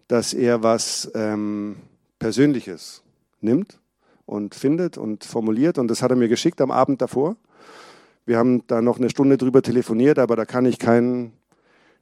dass 0.08 0.34
er 0.34 0.64
was 0.64 1.12
ähm, 1.16 1.78
Persönliches 2.20 3.02
nimmt 3.42 3.80
und 4.26 4.56
findet 4.56 4.98
und 4.98 5.24
formuliert. 5.24 5.78
Und 5.78 5.88
das 5.90 6.02
hat 6.02 6.12
er 6.12 6.18
mir 6.18 6.28
geschickt 6.28 6.62
am 6.62 6.72
Abend 6.72 7.02
davor. 7.02 7.36
Wir 8.26 8.38
haben 8.38 8.66
da 8.68 8.82
noch 8.82 9.00
eine 9.00 9.10
Stunde 9.10 9.38
drüber 9.38 9.62
telefoniert, 9.62 10.20
aber 10.20 10.36
da 10.36 10.46
kann 10.46 10.66
ich 10.66 10.80
keinen 10.80 11.34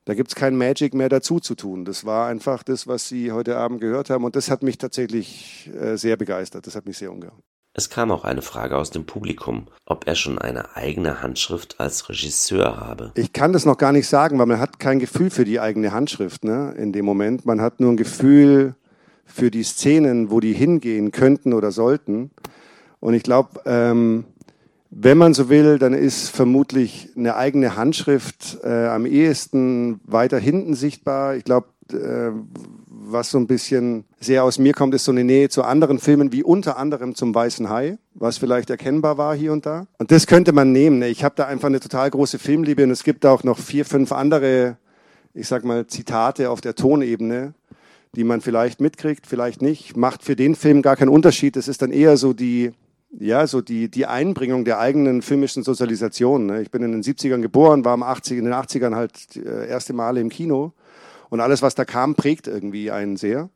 da 0.06 0.14
gibt 0.14 0.30
es 0.30 0.36
kein 0.36 0.56
Magic 0.56 0.94
mehr 0.94 1.10
dazu 1.10 1.40
zu 1.40 1.56
tun. 1.56 1.84
Das 1.84 2.06
war 2.06 2.28
einfach 2.28 2.64
das, 2.64 2.88
was 2.88 3.08
Sie 3.08 3.32
heute 3.32 3.58
Abend 3.58 3.82
gehört 3.82 4.10
haben. 4.10 4.24
Und 4.24 4.36
das 4.36 4.50
hat 4.50 4.62
mich 4.62 4.78
tatsächlich 4.78 5.70
äh, 5.80 5.98
sehr 5.98 6.16
begeistert. 6.16 6.68
Das 6.68 6.76
hat 6.76 6.86
mich 6.86 6.98
sehr 6.98 7.12
umgehauen. 7.12 7.42
Es 7.78 7.90
kam 7.90 8.10
auch 8.10 8.24
eine 8.24 8.42
Frage 8.42 8.78
aus 8.78 8.90
dem 8.92 9.06
Publikum, 9.06 9.68
ob 9.86 10.08
er 10.08 10.16
schon 10.16 10.38
eine 10.38 10.78
eigene 10.78 11.22
Handschrift 11.22 11.82
als 11.82 12.08
Regisseur 12.08 12.78
habe. 12.78 13.12
Ich 13.16 13.34
kann 13.34 13.52
das 13.52 13.66
noch 13.66 13.78
gar 13.78 13.92
nicht 13.92 14.08
sagen, 14.08 14.40
weil 14.40 14.46
man 14.46 14.62
hat 14.62 14.80
kein 14.80 15.00
Gefühl 15.00 15.30
für 15.30 15.44
die 15.44 15.60
eigene 15.60 15.92
Handschrift 15.92 16.46
ne, 16.46 16.74
in 16.78 16.94
dem 16.94 17.04
Moment. 17.04 17.46
Man 17.46 17.60
hat 17.60 17.82
nur 17.82 17.92
ein 17.92 17.98
Gefühl 17.98 18.76
für 19.26 19.52
die 19.52 19.64
Szenen, 19.64 20.32
wo 20.32 20.40
die 20.40 20.54
hingehen 20.54 21.12
könnten 21.12 21.52
oder 21.52 21.72
sollten. 21.72 22.32
Und 23.02 23.14
ich 23.14 23.24
glaube, 23.24 23.62
ähm, 23.66 24.24
wenn 24.98 25.18
man 25.18 25.34
so 25.34 25.50
will, 25.50 25.78
dann 25.78 25.94
ist 25.94 26.30
vermutlich 26.30 27.10
eine 27.18 27.36
eigene 27.36 27.76
Handschrift 27.76 28.60
äh, 28.64 28.88
am 28.88 29.06
ehesten 29.06 30.00
weiter 30.06 30.40
hinten 30.40 30.74
sichtbar. 30.74 31.36
Ich 31.36 31.44
glaube, 31.44 31.68
äh, 31.92 32.32
was 32.88 33.30
so 33.30 33.38
ein 33.38 33.46
bisschen 33.46 34.06
sehr 34.22 34.46
aus 34.46 34.58
mir 34.58 34.72
kommt, 34.72 34.94
ist 34.94 35.04
so 35.04 35.12
eine 35.12 35.26
Nähe 35.26 35.50
zu 35.50 35.64
anderen 35.64 36.00
Filmen, 36.00 36.32
wie 36.32 36.44
unter 36.44 36.78
anderem 36.78 37.14
zum 37.14 37.36
Weißen 37.36 37.70
Hai, 37.70 37.98
was 38.14 38.38
vielleicht 38.38 38.70
erkennbar 38.70 39.18
war 39.18 39.36
hier 39.36 39.52
und 39.52 39.66
da. 39.66 39.86
Und 39.98 40.12
das 40.12 40.28
könnte 40.28 40.54
man 40.54 40.72
nehmen. 40.72 41.00
Ne? 41.00 41.10
Ich 41.10 41.26
habe 41.26 41.36
da 41.36 41.46
einfach 41.46 41.68
eine 41.68 41.82
total 41.82 42.10
große 42.10 42.40
Filmliebe 42.40 42.84
und 42.84 42.92
es 42.92 43.04
gibt 43.04 43.26
auch 43.26 43.44
noch 43.44 43.60
vier, 43.60 43.84
fünf 43.84 44.14
andere, 44.14 44.78
ich 45.34 45.50
sag 45.50 45.66
mal, 45.66 45.88
Zitate 45.88 46.50
auf 46.50 46.62
der 46.62 46.74
Tonebene, 46.74 47.54
die 48.16 48.24
man 48.24 48.40
vielleicht 48.40 48.80
mitkriegt, 48.80 49.28
vielleicht 49.28 49.62
nicht. 49.62 49.98
Macht 49.98 50.24
für 50.24 50.38
den 50.38 50.56
Film 50.56 50.82
gar 50.82 50.96
keinen 50.96 51.10
Unterschied. 51.10 51.58
Es 51.58 51.68
ist 51.68 51.82
dann 51.82 51.92
eher 51.92 52.16
so 52.16 52.32
die 52.32 52.72
ja, 53.20 53.48
so 53.48 53.62
die, 53.62 53.90
die 53.90 54.06
Einbringung 54.06 54.66
der 54.66 54.80
eigenen 54.80 55.22
filmischen 55.22 55.64
Sozialisation. 55.64 56.46
Ne? 56.46 56.62
Ich 56.62 56.72
bin 56.72 56.84
in 56.84 56.92
den 56.92 57.04
70ern 57.04 57.42
geboren, 57.42 57.86
war 57.86 57.94
im 57.94 58.04
80, 58.04 58.38
in 58.38 58.46
den 58.46 58.54
80ern 58.54 58.96
halt 58.96 59.36
äh, 59.36 59.68
erste 59.68 59.94
Male 59.94 60.20
im 60.20 60.30
Kino. 60.30 60.74
Und 61.30 61.40
alles, 61.40 61.62
was 61.62 61.76
da 61.76 61.86
kam, 61.86 62.16
prägt 62.16 62.48
irgendwie 62.48 62.92
einen 62.92 63.18
sehr. 63.18 63.50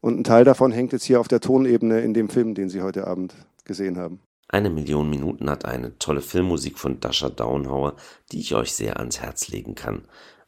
Und 0.00 0.18
ein 0.18 0.24
Teil 0.24 0.44
davon 0.44 0.72
hängt 0.72 0.92
jetzt 0.92 1.04
hier 1.04 1.20
auf 1.20 1.28
der 1.28 1.40
Tonebene 1.40 2.00
in 2.00 2.14
dem 2.14 2.28
Film, 2.28 2.54
den 2.54 2.68
Sie 2.68 2.82
heute 2.82 3.06
Abend 3.06 3.34
gesehen 3.64 3.98
haben. 3.98 4.20
Eine 4.48 4.70
Million 4.70 5.08
Minuten 5.08 5.48
hat 5.48 5.64
eine 5.64 5.98
tolle 5.98 6.22
Filmmusik 6.22 6.78
von 6.78 6.98
Dasha 7.00 7.28
Downhauer, 7.28 7.94
die 8.32 8.40
ich 8.40 8.54
euch 8.54 8.72
sehr 8.72 8.98
ans 8.98 9.20
Herz 9.20 9.48
legen 9.48 9.74
kann. 9.74 10.02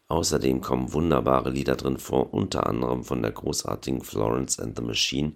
Außerdem 0.09 0.61
kommen 0.61 0.93
wunderbare 0.93 1.51
Lieder 1.51 1.77
drin 1.77 1.99
vor, 1.99 2.35
unter 2.35 2.67
anderem 2.67 3.05
von 3.05 3.23
der 3.23 3.31
großartigen 3.31 4.03
Florence 4.03 4.59
and 4.59 4.77
the 4.77 4.83
Machine 4.83 5.35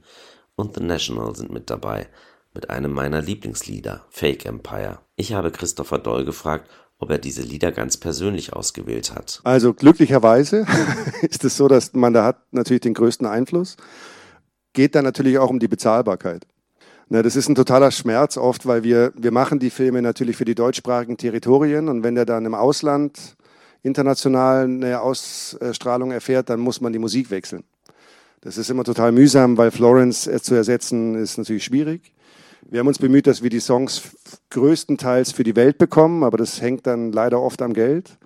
und 0.57 0.75
The 0.75 0.83
National 0.83 1.35
sind 1.37 1.53
mit 1.53 1.71
dabei 1.71 2.09
mit 2.57 2.71
einem 2.71 2.93
meiner 2.93 3.23
Lieblingslieder, 3.23 4.05
Fake 4.11 4.47
Empire. 4.47 4.99
Ich 5.15 5.35
habe 5.35 5.53
Christopher 5.53 5.99
Doll 5.99 6.25
gefragt, 6.25 6.69
ob 6.99 7.11
er 7.11 7.19
diese 7.19 7.43
Lieder 7.43 7.71
ganz 7.71 7.99
persönlich 7.99 8.55
ausgewählt 8.55 9.15
hat. 9.15 9.41
Also 9.45 9.75
glücklicherweise 9.75 10.67
ist 11.23 11.45
es 11.45 11.57
so, 11.57 11.69
dass 11.69 11.93
man 11.93 12.15
da 12.15 12.25
hat 12.25 12.39
natürlich 12.53 12.81
den 12.81 12.95
größten 12.95 13.27
Einfluss. 13.27 13.77
Geht 14.73 14.95
dann 14.95 15.05
natürlich 15.05 15.39
auch 15.39 15.51
um 15.51 15.59
die 15.59 15.69
Bezahlbarkeit. 15.69 16.47
Na, 17.09 17.23
das 17.23 17.37
ist 17.37 17.49
ein 17.49 17.55
totaler 17.55 17.91
Schmerz 17.91 18.37
oft, 18.37 18.67
weil 18.67 18.83
wir, 18.83 19.13
wir 19.17 19.31
machen 19.31 19.59
die 19.59 19.71
Filme 19.71 20.03
natürlich 20.03 20.37
für 20.37 20.47
die 20.47 20.55
deutschsprachigen 20.55 21.19
Territorien 21.19 21.89
und 21.89 22.03
wenn 22.03 22.15
der 22.15 22.25
dann 22.25 22.47
im 22.47 22.55
Ausland 22.55 23.37
international 23.83 24.65
eine 24.65 25.01
Ausstrahlung 25.03 26.11
erfährt, 26.11 26.51
dann 26.51 26.59
muss 26.59 26.81
man 26.81 26.93
die 26.93 26.99
Musik 26.99 27.31
wechseln. 27.31 27.63
Das 28.41 28.59
ist 28.59 28.71
immer 28.71 28.83
total 28.83 29.13
mühsam, 29.13 29.57
weil 29.59 29.71
Florence 29.71 30.31
zu 30.43 30.55
ersetzen 30.55 31.15
ist 31.15 31.37
natürlich 31.37 31.65
schwierig. 31.65 32.13
Wir 32.69 32.81
haben 32.81 32.89
uns 32.89 32.99
bemüht, 32.99 33.29
dass 33.29 33.45
wir 33.45 33.51
die 33.51 33.61
Songs 33.61 34.03
größtenteils 34.51 35.31
für 35.31 35.45
die 35.45 35.55
Welt 35.55 35.79
bekommen, 35.79 36.25
aber 36.25 36.37
das 36.37 36.61
hängt 36.61 36.87
dann 36.87 37.13
leider 37.13 37.41
oft 37.41 37.63
am 37.63 37.75
Geld. 37.75 38.19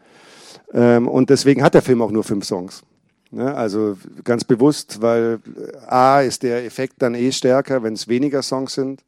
Ähm, 0.72 1.08
und 1.08 1.28
deswegen 1.28 1.62
hat 1.62 1.74
der 1.74 1.82
Film 1.82 2.00
auch 2.00 2.10
nur 2.10 2.24
fünf 2.24 2.46
Songs. 2.46 2.82
Ne? 3.30 3.54
Also 3.54 3.98
ganz 4.24 4.44
bewusst, 4.44 5.02
weil 5.02 5.40
A 5.86 6.20
ist 6.22 6.42
der 6.42 6.64
Effekt 6.64 6.94
dann 6.98 7.14
eh 7.14 7.32
stärker, 7.32 7.82
wenn 7.82 7.92
es 7.92 8.08
weniger 8.08 8.40
Songs 8.40 8.72
sind. 8.72 9.04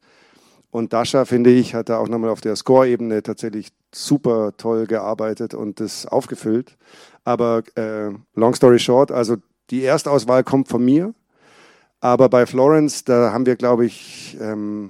Und 0.69 0.93
Dasha, 0.93 1.25
finde 1.25 1.49
ich, 1.49 1.73
hat 1.73 1.89
da 1.89 1.97
auch 1.97 2.07
nochmal 2.07 2.29
auf 2.29 2.41
der 2.41 2.55
Score-Ebene 2.55 3.23
tatsächlich 3.23 3.69
super 3.93 4.53
toll 4.57 4.85
gearbeitet 4.85 5.55
und 5.55 5.79
das 5.79 6.05
aufgefüllt. 6.05 6.77
Aber 7.23 7.63
äh, 7.75 8.11
long 8.35 8.53
story 8.53 8.77
short, 8.77 9.11
also 9.11 9.37
die 9.71 9.83
Erstauswahl 9.83 10.43
kommt 10.43 10.67
von 10.67 10.83
mir. 10.83 11.13
Aber 12.01 12.29
bei 12.29 12.45
Florence, 12.45 13.03
da 13.03 13.31
haben 13.31 13.45
wir, 13.45 13.55
glaube 13.55 13.85
ich, 13.85 14.37
ähm, 14.41 14.89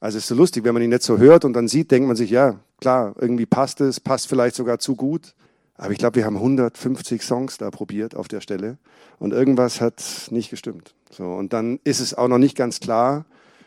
also 0.00 0.16
es 0.16 0.24
ist 0.24 0.28
so 0.28 0.34
lustig, 0.34 0.64
wenn 0.64 0.74
man 0.74 0.82
ihn 0.82 0.90
nicht 0.90 1.02
so 1.02 1.18
hört 1.18 1.44
und 1.44 1.52
dann 1.52 1.68
sieht, 1.68 1.90
denkt 1.90 2.08
man 2.08 2.16
sich, 2.16 2.30
ja, 2.30 2.58
klar, 2.80 3.14
irgendwie 3.18 3.46
passt 3.46 3.80
es, 3.82 4.00
passt 4.00 4.28
vielleicht 4.28 4.56
sogar 4.56 4.78
zu 4.78 4.96
gut. 4.96 5.34
Aber 5.76 5.92
ich 5.92 5.98
glaube, 5.98 6.16
wir 6.16 6.24
haben 6.26 6.36
150 6.36 7.22
Songs 7.22 7.58
da 7.58 7.70
probiert 7.70 8.14
auf 8.14 8.28
der 8.28 8.40
Stelle 8.40 8.78
und 9.18 9.32
irgendwas 9.32 9.80
hat 9.80 10.02
nicht 10.30 10.50
gestimmt. 10.50 10.94
So, 11.10 11.24
und 11.24 11.52
dann 11.52 11.80
ist 11.84 12.00
es 12.00 12.14
auch 12.14 12.28
noch 12.28 12.38
nicht 12.38 12.56
ganz 12.56 12.80
klar, 12.80 13.24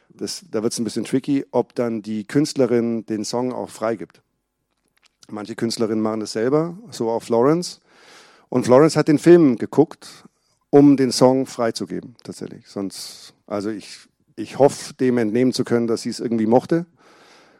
das, 0.09 0.45
da 0.51 0.61
wird 0.61 0.73
es 0.73 0.79
ein 0.79 0.83
bisschen 0.83 1.05
tricky, 1.05 1.45
ob 1.51 1.73
dann 1.75 2.01
die 2.01 2.23
Künstlerin 2.23 3.05
den 3.05 3.25
Song 3.25 3.51
auch 3.51 3.69
freigibt. 3.69 4.21
Manche 5.29 5.55
Künstlerinnen 5.55 6.01
machen 6.01 6.19
das 6.19 6.33
selber, 6.33 6.77
so 6.91 7.09
auch 7.09 7.23
Florence. 7.23 7.79
Und 8.49 8.65
Florence 8.65 8.95
hat 8.95 9.07
den 9.07 9.17
Film 9.17 9.57
geguckt, 9.57 10.25
um 10.69 10.97
den 10.97 11.11
Song 11.11 11.45
freizugeben, 11.45 12.15
tatsächlich. 12.23 12.67
Sonst, 12.67 13.33
also 13.47 13.69
ich, 13.69 14.07
ich 14.35 14.59
hoffe, 14.59 14.93
dem 14.93 15.17
entnehmen 15.17 15.53
zu 15.53 15.63
können, 15.63 15.87
dass 15.87 16.01
sie 16.01 16.09
es 16.09 16.19
irgendwie 16.19 16.45
mochte. 16.45 16.85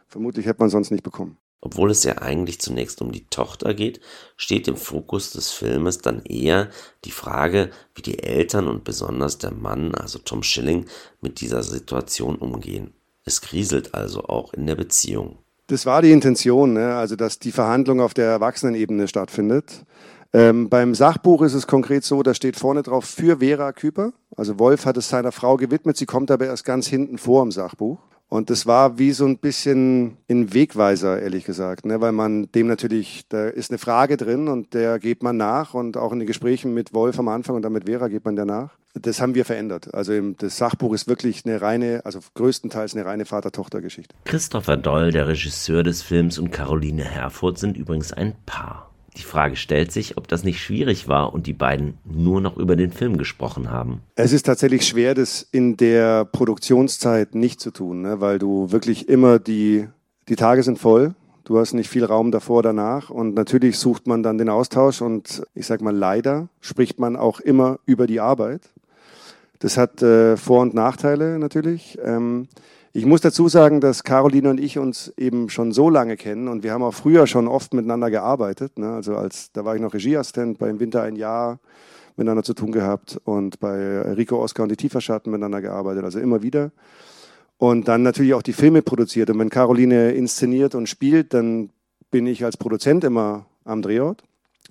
Vermutlich 0.06 0.46
hätte 0.46 0.60
man 0.60 0.70
sonst 0.70 0.90
nicht 0.90 1.02
bekommen. 1.02 1.38
Obwohl 1.60 1.90
es 1.90 2.04
ja 2.04 2.18
eigentlich 2.18 2.60
zunächst 2.60 3.00
um 3.00 3.10
die 3.10 3.26
Tochter 3.28 3.72
geht, 3.72 4.00
steht 4.36 4.68
im 4.68 4.76
Fokus 4.76 5.30
des 5.30 5.50
Filmes 5.50 5.98
dann 5.98 6.22
eher 6.22 6.68
die 7.06 7.10
Frage, 7.10 7.70
wie 7.94 8.02
die 8.02 8.22
Eltern 8.22 8.68
und 8.68 8.84
besonders 8.84 9.38
der 9.38 9.50
Mann, 9.50 9.94
also 9.94 10.18
Tom 10.18 10.42
Schilling, 10.42 10.84
mit 11.22 11.40
dieser 11.40 11.62
Situation 11.62 12.36
umgehen. 12.36 12.92
Es 13.24 13.40
kriselt 13.40 13.94
also 13.94 14.24
auch 14.24 14.52
in 14.52 14.66
der 14.66 14.74
Beziehung. 14.74 15.38
Das 15.68 15.86
war 15.86 16.02
die 16.02 16.12
Intention, 16.12 16.74
ne? 16.74 16.96
also 16.96 17.16
dass 17.16 17.38
die 17.38 17.52
Verhandlung 17.52 18.02
auf 18.02 18.12
der 18.12 18.26
Erwachsenenebene 18.26 19.08
stattfindet. 19.08 19.86
Ähm, 20.34 20.68
beim 20.68 20.96
Sachbuch 20.96 21.42
ist 21.42 21.54
es 21.54 21.68
konkret 21.68 22.02
so, 22.02 22.24
da 22.24 22.34
steht 22.34 22.56
vorne 22.56 22.82
drauf 22.82 23.04
für 23.04 23.38
Vera 23.38 23.72
Küper. 23.72 24.12
Also 24.36 24.58
Wolf 24.58 24.84
hat 24.84 24.96
es 24.96 25.08
seiner 25.08 25.30
Frau 25.30 25.56
gewidmet, 25.56 25.96
sie 25.96 26.06
kommt 26.06 26.28
aber 26.32 26.46
erst 26.46 26.64
ganz 26.64 26.88
hinten 26.88 27.18
vor 27.18 27.44
im 27.44 27.52
Sachbuch. 27.52 28.00
Und 28.28 28.50
das 28.50 28.66
war 28.66 28.98
wie 28.98 29.12
so 29.12 29.26
ein 29.26 29.38
bisschen 29.38 30.16
ein 30.28 30.52
Wegweiser, 30.52 31.22
ehrlich 31.22 31.44
gesagt, 31.44 31.86
ne? 31.86 32.00
weil 32.00 32.10
man 32.10 32.50
dem 32.50 32.66
natürlich, 32.66 33.28
da 33.28 33.46
ist 33.46 33.70
eine 33.70 33.78
Frage 33.78 34.16
drin 34.16 34.48
und 34.48 34.74
der 34.74 34.98
geht 34.98 35.22
man 35.22 35.36
nach 35.36 35.72
und 35.72 35.96
auch 35.96 36.10
in 36.10 36.18
den 36.18 36.26
Gesprächen 36.26 36.74
mit 36.74 36.92
Wolf 36.94 37.16
am 37.20 37.28
Anfang 37.28 37.54
und 37.54 37.62
dann 37.62 37.72
mit 37.72 37.84
Vera 37.84 38.08
geht 38.08 38.24
man 38.24 38.34
danach. 38.34 38.70
Das 38.94 39.20
haben 39.20 39.36
wir 39.36 39.44
verändert. 39.44 39.94
Also 39.94 40.18
das 40.32 40.56
Sachbuch 40.56 40.94
ist 40.94 41.06
wirklich 41.06 41.44
eine 41.44 41.60
reine, 41.60 42.00
also 42.04 42.18
größtenteils 42.34 42.96
eine 42.96 43.04
reine 43.04 43.24
Vater-Tochter-Geschichte. 43.24 44.16
Christopher 44.24 44.78
Doll, 44.78 45.12
der 45.12 45.28
Regisseur 45.28 45.84
des 45.84 46.02
Films, 46.02 46.38
und 46.40 46.50
Caroline 46.50 47.04
Herfurth 47.04 47.58
sind 47.58 47.76
übrigens 47.76 48.12
ein 48.12 48.34
Paar. 48.46 48.93
Die 49.16 49.22
Frage 49.22 49.56
stellt 49.56 49.92
sich, 49.92 50.16
ob 50.16 50.26
das 50.26 50.42
nicht 50.42 50.60
schwierig 50.60 51.06
war 51.06 51.32
und 51.32 51.46
die 51.46 51.52
beiden 51.52 51.98
nur 52.04 52.40
noch 52.40 52.56
über 52.56 52.74
den 52.74 52.90
Film 52.90 53.16
gesprochen 53.16 53.70
haben. 53.70 54.00
Es 54.16 54.32
ist 54.32 54.44
tatsächlich 54.46 54.86
schwer, 54.86 55.14
das 55.14 55.46
in 55.52 55.76
der 55.76 56.24
Produktionszeit 56.24 57.34
nicht 57.34 57.60
zu 57.60 57.70
tun, 57.70 58.02
ne? 58.02 58.20
weil 58.20 58.38
du 58.38 58.72
wirklich 58.72 59.08
immer 59.08 59.38
die, 59.38 59.88
die 60.28 60.36
Tage 60.36 60.62
sind 60.62 60.78
voll. 60.78 61.14
Du 61.44 61.58
hast 61.58 61.74
nicht 61.74 61.90
viel 61.90 62.04
Raum 62.04 62.30
davor, 62.30 62.62
danach. 62.62 63.10
Und 63.10 63.34
natürlich 63.34 63.78
sucht 63.78 64.06
man 64.06 64.22
dann 64.22 64.38
den 64.38 64.48
Austausch. 64.48 65.02
Und 65.02 65.42
ich 65.54 65.66
sag 65.66 65.82
mal, 65.82 65.94
leider 65.94 66.48
spricht 66.60 66.98
man 66.98 67.16
auch 67.16 67.38
immer 67.38 67.78
über 67.84 68.06
die 68.06 68.20
Arbeit. 68.20 68.62
Das 69.58 69.76
hat 69.76 70.02
äh, 70.02 70.36
Vor- 70.36 70.62
und 70.62 70.74
Nachteile 70.74 71.38
natürlich. 71.38 71.98
Ähm, 72.02 72.48
ich 72.96 73.06
muss 73.06 73.20
dazu 73.20 73.48
sagen, 73.48 73.80
dass 73.80 74.04
Caroline 74.04 74.50
und 74.50 74.60
ich 74.60 74.78
uns 74.78 75.12
eben 75.16 75.48
schon 75.48 75.72
so 75.72 75.90
lange 75.90 76.16
kennen 76.16 76.46
und 76.46 76.62
wir 76.62 76.72
haben 76.72 76.84
auch 76.84 76.94
früher 76.94 77.26
schon 77.26 77.48
oft 77.48 77.74
miteinander 77.74 78.08
gearbeitet. 78.08 78.78
Ne? 78.78 78.88
Also 78.88 79.16
als 79.16 79.50
da 79.50 79.64
war 79.64 79.74
ich 79.74 79.82
noch 79.82 79.94
Regieassistent, 79.94 80.58
bei 80.60 80.70
im 80.70 80.78
Winter 80.78 81.02
ein 81.02 81.16
Jahr 81.16 81.58
miteinander 82.16 82.44
zu 82.44 82.54
tun 82.54 82.70
gehabt 82.70 83.20
und 83.24 83.58
bei 83.58 84.00
Rico 84.12 84.40
Oscar 84.40 84.62
und 84.62 84.68
die 84.68 84.76
Tieferschatten 84.76 85.32
miteinander 85.32 85.60
gearbeitet, 85.60 86.04
also 86.04 86.20
immer 86.20 86.42
wieder. 86.42 86.70
Und 87.58 87.88
dann 87.88 88.04
natürlich 88.04 88.32
auch 88.32 88.42
die 88.42 88.52
Filme 88.52 88.80
produziert. 88.80 89.28
Und 89.28 89.40
wenn 89.40 89.50
Caroline 89.50 90.12
inszeniert 90.12 90.76
und 90.76 90.88
spielt, 90.88 91.34
dann 91.34 91.70
bin 92.12 92.28
ich 92.28 92.44
als 92.44 92.56
Produzent 92.56 93.02
immer 93.02 93.46
am 93.64 93.82
Drehort. 93.82 94.22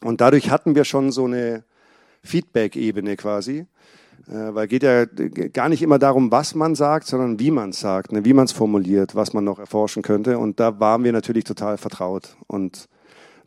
Und 0.01 0.21
dadurch 0.21 0.49
hatten 0.49 0.75
wir 0.75 0.85
schon 0.85 1.11
so 1.11 1.25
eine 1.25 1.65
Feedback-Ebene 2.23 3.17
quasi. 3.17 3.65
Äh, 4.27 4.53
weil 4.53 4.67
geht 4.67 4.83
ja 4.83 5.05
gar 5.05 5.69
nicht 5.69 5.81
immer 5.81 5.99
darum, 5.99 6.31
was 6.31 6.55
man 6.55 6.75
sagt, 6.75 7.07
sondern 7.07 7.39
wie 7.39 7.51
man 7.51 7.71
es 7.71 7.79
sagt, 7.79 8.11
ne? 8.11 8.23
wie 8.25 8.33
man 8.33 8.45
es 8.45 8.51
formuliert, 8.51 9.15
was 9.15 9.33
man 9.33 9.43
noch 9.43 9.59
erforschen 9.59 10.01
könnte. 10.01 10.39
Und 10.39 10.59
da 10.59 10.79
waren 10.79 11.03
wir 11.03 11.11
natürlich 11.11 11.43
total 11.43 11.77
vertraut. 11.77 12.37
Und 12.47 12.87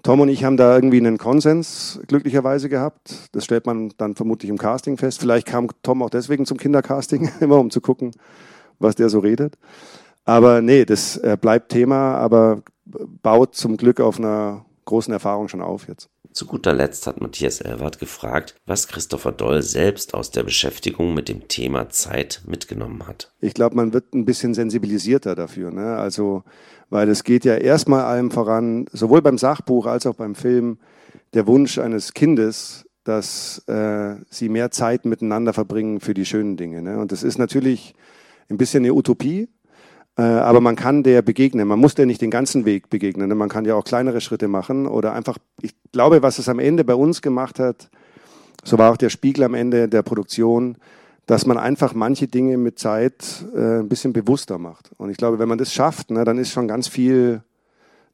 Tom 0.03 0.21
und 0.21 0.29
ich 0.29 0.45
haben 0.45 0.57
da 0.57 0.75
irgendwie 0.75 0.99
einen 0.99 1.19
Konsens 1.19 2.01
glücklicherweise 2.07 2.69
gehabt. 2.69 3.29
Das 3.33 3.45
stellt 3.45 3.67
man 3.67 3.93
dann 3.97 4.15
vermutlich 4.15 4.51
im 4.51 4.59
Casting 4.59 4.99
fest. 4.99 5.19
Vielleicht 5.19 5.47
kam 5.47 5.69
Tom 5.83 6.03
auch 6.03 6.11
deswegen 6.11 6.47
zum 6.47 6.59
Kindercasting, 6.59 7.31
immer 7.41 7.59
um 7.59 7.71
zu 7.71 7.81
gucken, 7.81 8.13
was 8.79 8.95
der 8.95 9.09
so 9.09 9.19
redet. 9.19 9.57
Aber 10.25 10.61
nee, 10.61 10.85
das 10.85 11.17
äh, 11.17 11.37
bleibt 11.41 11.71
Thema, 11.71 12.17
aber 12.17 12.63
baut 12.85 13.55
zum 13.55 13.77
Glück 13.77 14.01
auf 14.01 14.19
einer 14.19 14.65
großen 14.87 15.13
Erfahrung 15.13 15.49
schon 15.49 15.61
auf 15.61 15.87
jetzt. 15.89 16.09
Zu 16.33 16.47
guter 16.47 16.73
Letzt 16.73 17.07
hat 17.07 17.21
Matthias 17.21 17.61
Elwert 17.61 17.99
gefragt, 17.99 18.57
was 18.67 18.89
Christopher 18.89 19.33
Doll 19.33 19.63
selbst 19.63 20.15
aus 20.15 20.31
der 20.31 20.43
Beschäftigung 20.43 21.15
mit 21.15 21.29
dem 21.29 21.49
Thema 21.49 21.89
Zeit 21.91 22.43
mitgenommen 22.47 23.07
hat. 23.07 23.33
Ich 23.41 23.55
glaube, 23.55 23.77
man 23.77 23.93
wird 23.93 24.15
ein 24.15 24.25
bisschen 24.25 24.55
sensibilisierter 24.55 25.35
dafür. 25.35 25.71
Ne? 25.71 25.97
Also, 25.97 26.43
weil 26.91 27.09
es 27.09 27.25
geht 27.25 27.45
ja 27.45 27.55
erstmal 27.55 28.05
allem 28.05 28.31
voran, 28.31 28.87
sowohl 28.93 29.23
beim 29.23 29.39
Sachbuch 29.39 29.87
als 29.87 30.07
auch 30.07 30.15
beim 30.15 30.35
Film, 30.35 30.79
der 31.35 31.47
Wunsch 31.47 31.79
eines 31.79 32.15
Kindes, 32.15 32.87
dass 33.05 33.59
äh, 33.69 34.17
sie 34.31 34.49
mehr 34.49 34.71
Zeit 34.71 35.05
miteinander 35.05 35.53
verbringen 35.53 36.01
für 36.01 36.15
die 36.15 36.25
schönen 36.25 36.57
Dinge. 36.57 36.83
Ne? 36.83 36.99
Und 36.99 37.13
das 37.13 37.23
ist 37.23 37.39
natürlich 37.39 37.95
ein 38.49 38.59
bisschen 38.59 38.85
eine 38.85 38.95
Utopie, 38.95 39.49
aber 40.23 40.61
man 40.61 40.77
kann 40.77 41.03
der 41.03 41.23
begegnen. 41.23 41.69
Man 41.69 41.79
muss 41.79 41.95
der 41.95 42.07
nicht 42.07 42.23
den 42.23 42.31
ganzen 42.31 42.65
Weg 42.65 42.89
begegnen. 42.89 43.29
Ne? 43.29 43.35
Man 43.35 43.49
kann 43.49 43.65
ja 43.67 43.75
auch 43.75 43.85
kleinere 43.85 44.21
Schritte 44.21 44.49
machen 44.49 44.87
oder 44.87 45.13
einfach, 45.13 45.37
ich 45.61 45.75
glaube, 45.93 46.23
was 46.23 46.39
es 46.39 46.49
am 46.49 46.59
Ende 46.59 46.85
bei 46.85 46.95
uns 46.95 47.21
gemacht 47.21 47.59
hat, 47.59 47.91
so 48.65 48.79
war 48.79 48.93
auch 48.93 48.97
der 48.97 49.11
Spiegel 49.11 49.45
am 49.45 49.55
Ende 49.55 49.89
der 49.89 50.03
Produktion, 50.03 50.77
dass 51.27 51.45
man 51.45 51.59
einfach 51.59 51.95
manche 51.95 52.29
Dinge 52.29 52.57
mit 52.57 52.79
Zeit 52.79 53.45
äh, 53.55 53.81
ein 53.81 53.89
bisschen 53.89 54.13
bewusster 54.13 54.59
macht. 54.59 54.91
Und 54.97 55.11
ich 55.11 55.17
glaube, 55.17 55.39
wenn 55.39 55.49
man 55.49 55.59
das 55.59 55.73
schafft, 55.73 56.11
ne, 56.11 56.25
dann 56.25 56.39
ist 56.39 56.51
schon 56.51 56.69
ganz 56.69 56.89
viel 56.89 57.43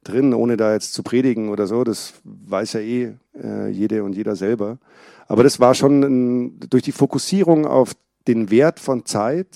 drin, 0.03 0.33
ohne 0.33 0.57
da 0.57 0.73
jetzt 0.73 0.93
zu 0.93 1.03
predigen 1.03 1.49
oder 1.49 1.67
so. 1.67 1.83
Das 1.83 2.13
weiß 2.23 2.73
ja 2.73 2.79
eh 2.81 3.13
äh, 3.41 3.69
jede 3.69 4.03
und 4.03 4.15
jeder 4.15 4.35
selber. 4.35 4.77
Aber 5.27 5.43
das 5.43 5.59
war 5.59 5.73
schon 5.73 6.03
ein, 6.03 6.59
durch 6.69 6.83
die 6.83 6.91
Fokussierung 6.91 7.65
auf 7.65 7.93
den 8.27 8.49
Wert 8.51 8.79
von 8.79 9.05
Zeit, 9.05 9.47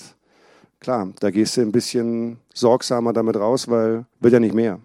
klar, 0.80 1.12
da 1.20 1.30
gehst 1.30 1.56
du 1.56 1.62
ein 1.62 1.72
bisschen 1.72 2.38
sorgsamer 2.54 3.12
damit 3.12 3.36
raus, 3.36 3.68
weil 3.68 4.04
wird 4.20 4.32
ja 4.32 4.40
nicht 4.40 4.54
mehr. 4.54 4.80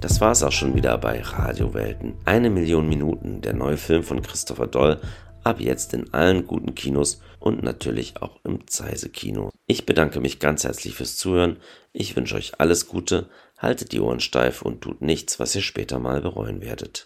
Das 0.00 0.20
war 0.20 0.32
es 0.32 0.42
auch 0.42 0.52
schon 0.52 0.74
wieder 0.74 0.98
bei 0.98 1.20
Radiowelten. 1.22 2.14
Eine 2.24 2.50
Million 2.50 2.88
Minuten, 2.88 3.40
der 3.40 3.54
neue 3.54 3.78
Film 3.78 4.02
von 4.02 4.20
Christopher 4.22 4.66
Doll, 4.66 5.00
ab 5.42 5.60
jetzt 5.60 5.94
in 5.94 6.12
allen 6.12 6.46
guten 6.46 6.74
Kinos 6.74 7.20
und 7.40 7.62
natürlich 7.62 8.20
auch 8.20 8.38
im 8.44 8.66
Zeise 8.66 9.08
Kino. 9.08 9.50
Ich 9.66 9.86
bedanke 9.86 10.20
mich 10.20 10.40
ganz 10.40 10.64
herzlich 10.64 10.94
fürs 10.94 11.16
Zuhören. 11.16 11.56
Ich 11.92 12.16
wünsche 12.16 12.36
euch 12.36 12.52
alles 12.60 12.86
Gute, 12.86 13.28
haltet 13.58 13.92
die 13.92 14.00
Ohren 14.00 14.20
steif 14.20 14.62
und 14.62 14.82
tut 14.82 15.00
nichts, 15.00 15.40
was 15.40 15.54
ihr 15.54 15.62
später 15.62 15.98
mal 15.98 16.20
bereuen 16.20 16.60
werdet. 16.60 17.02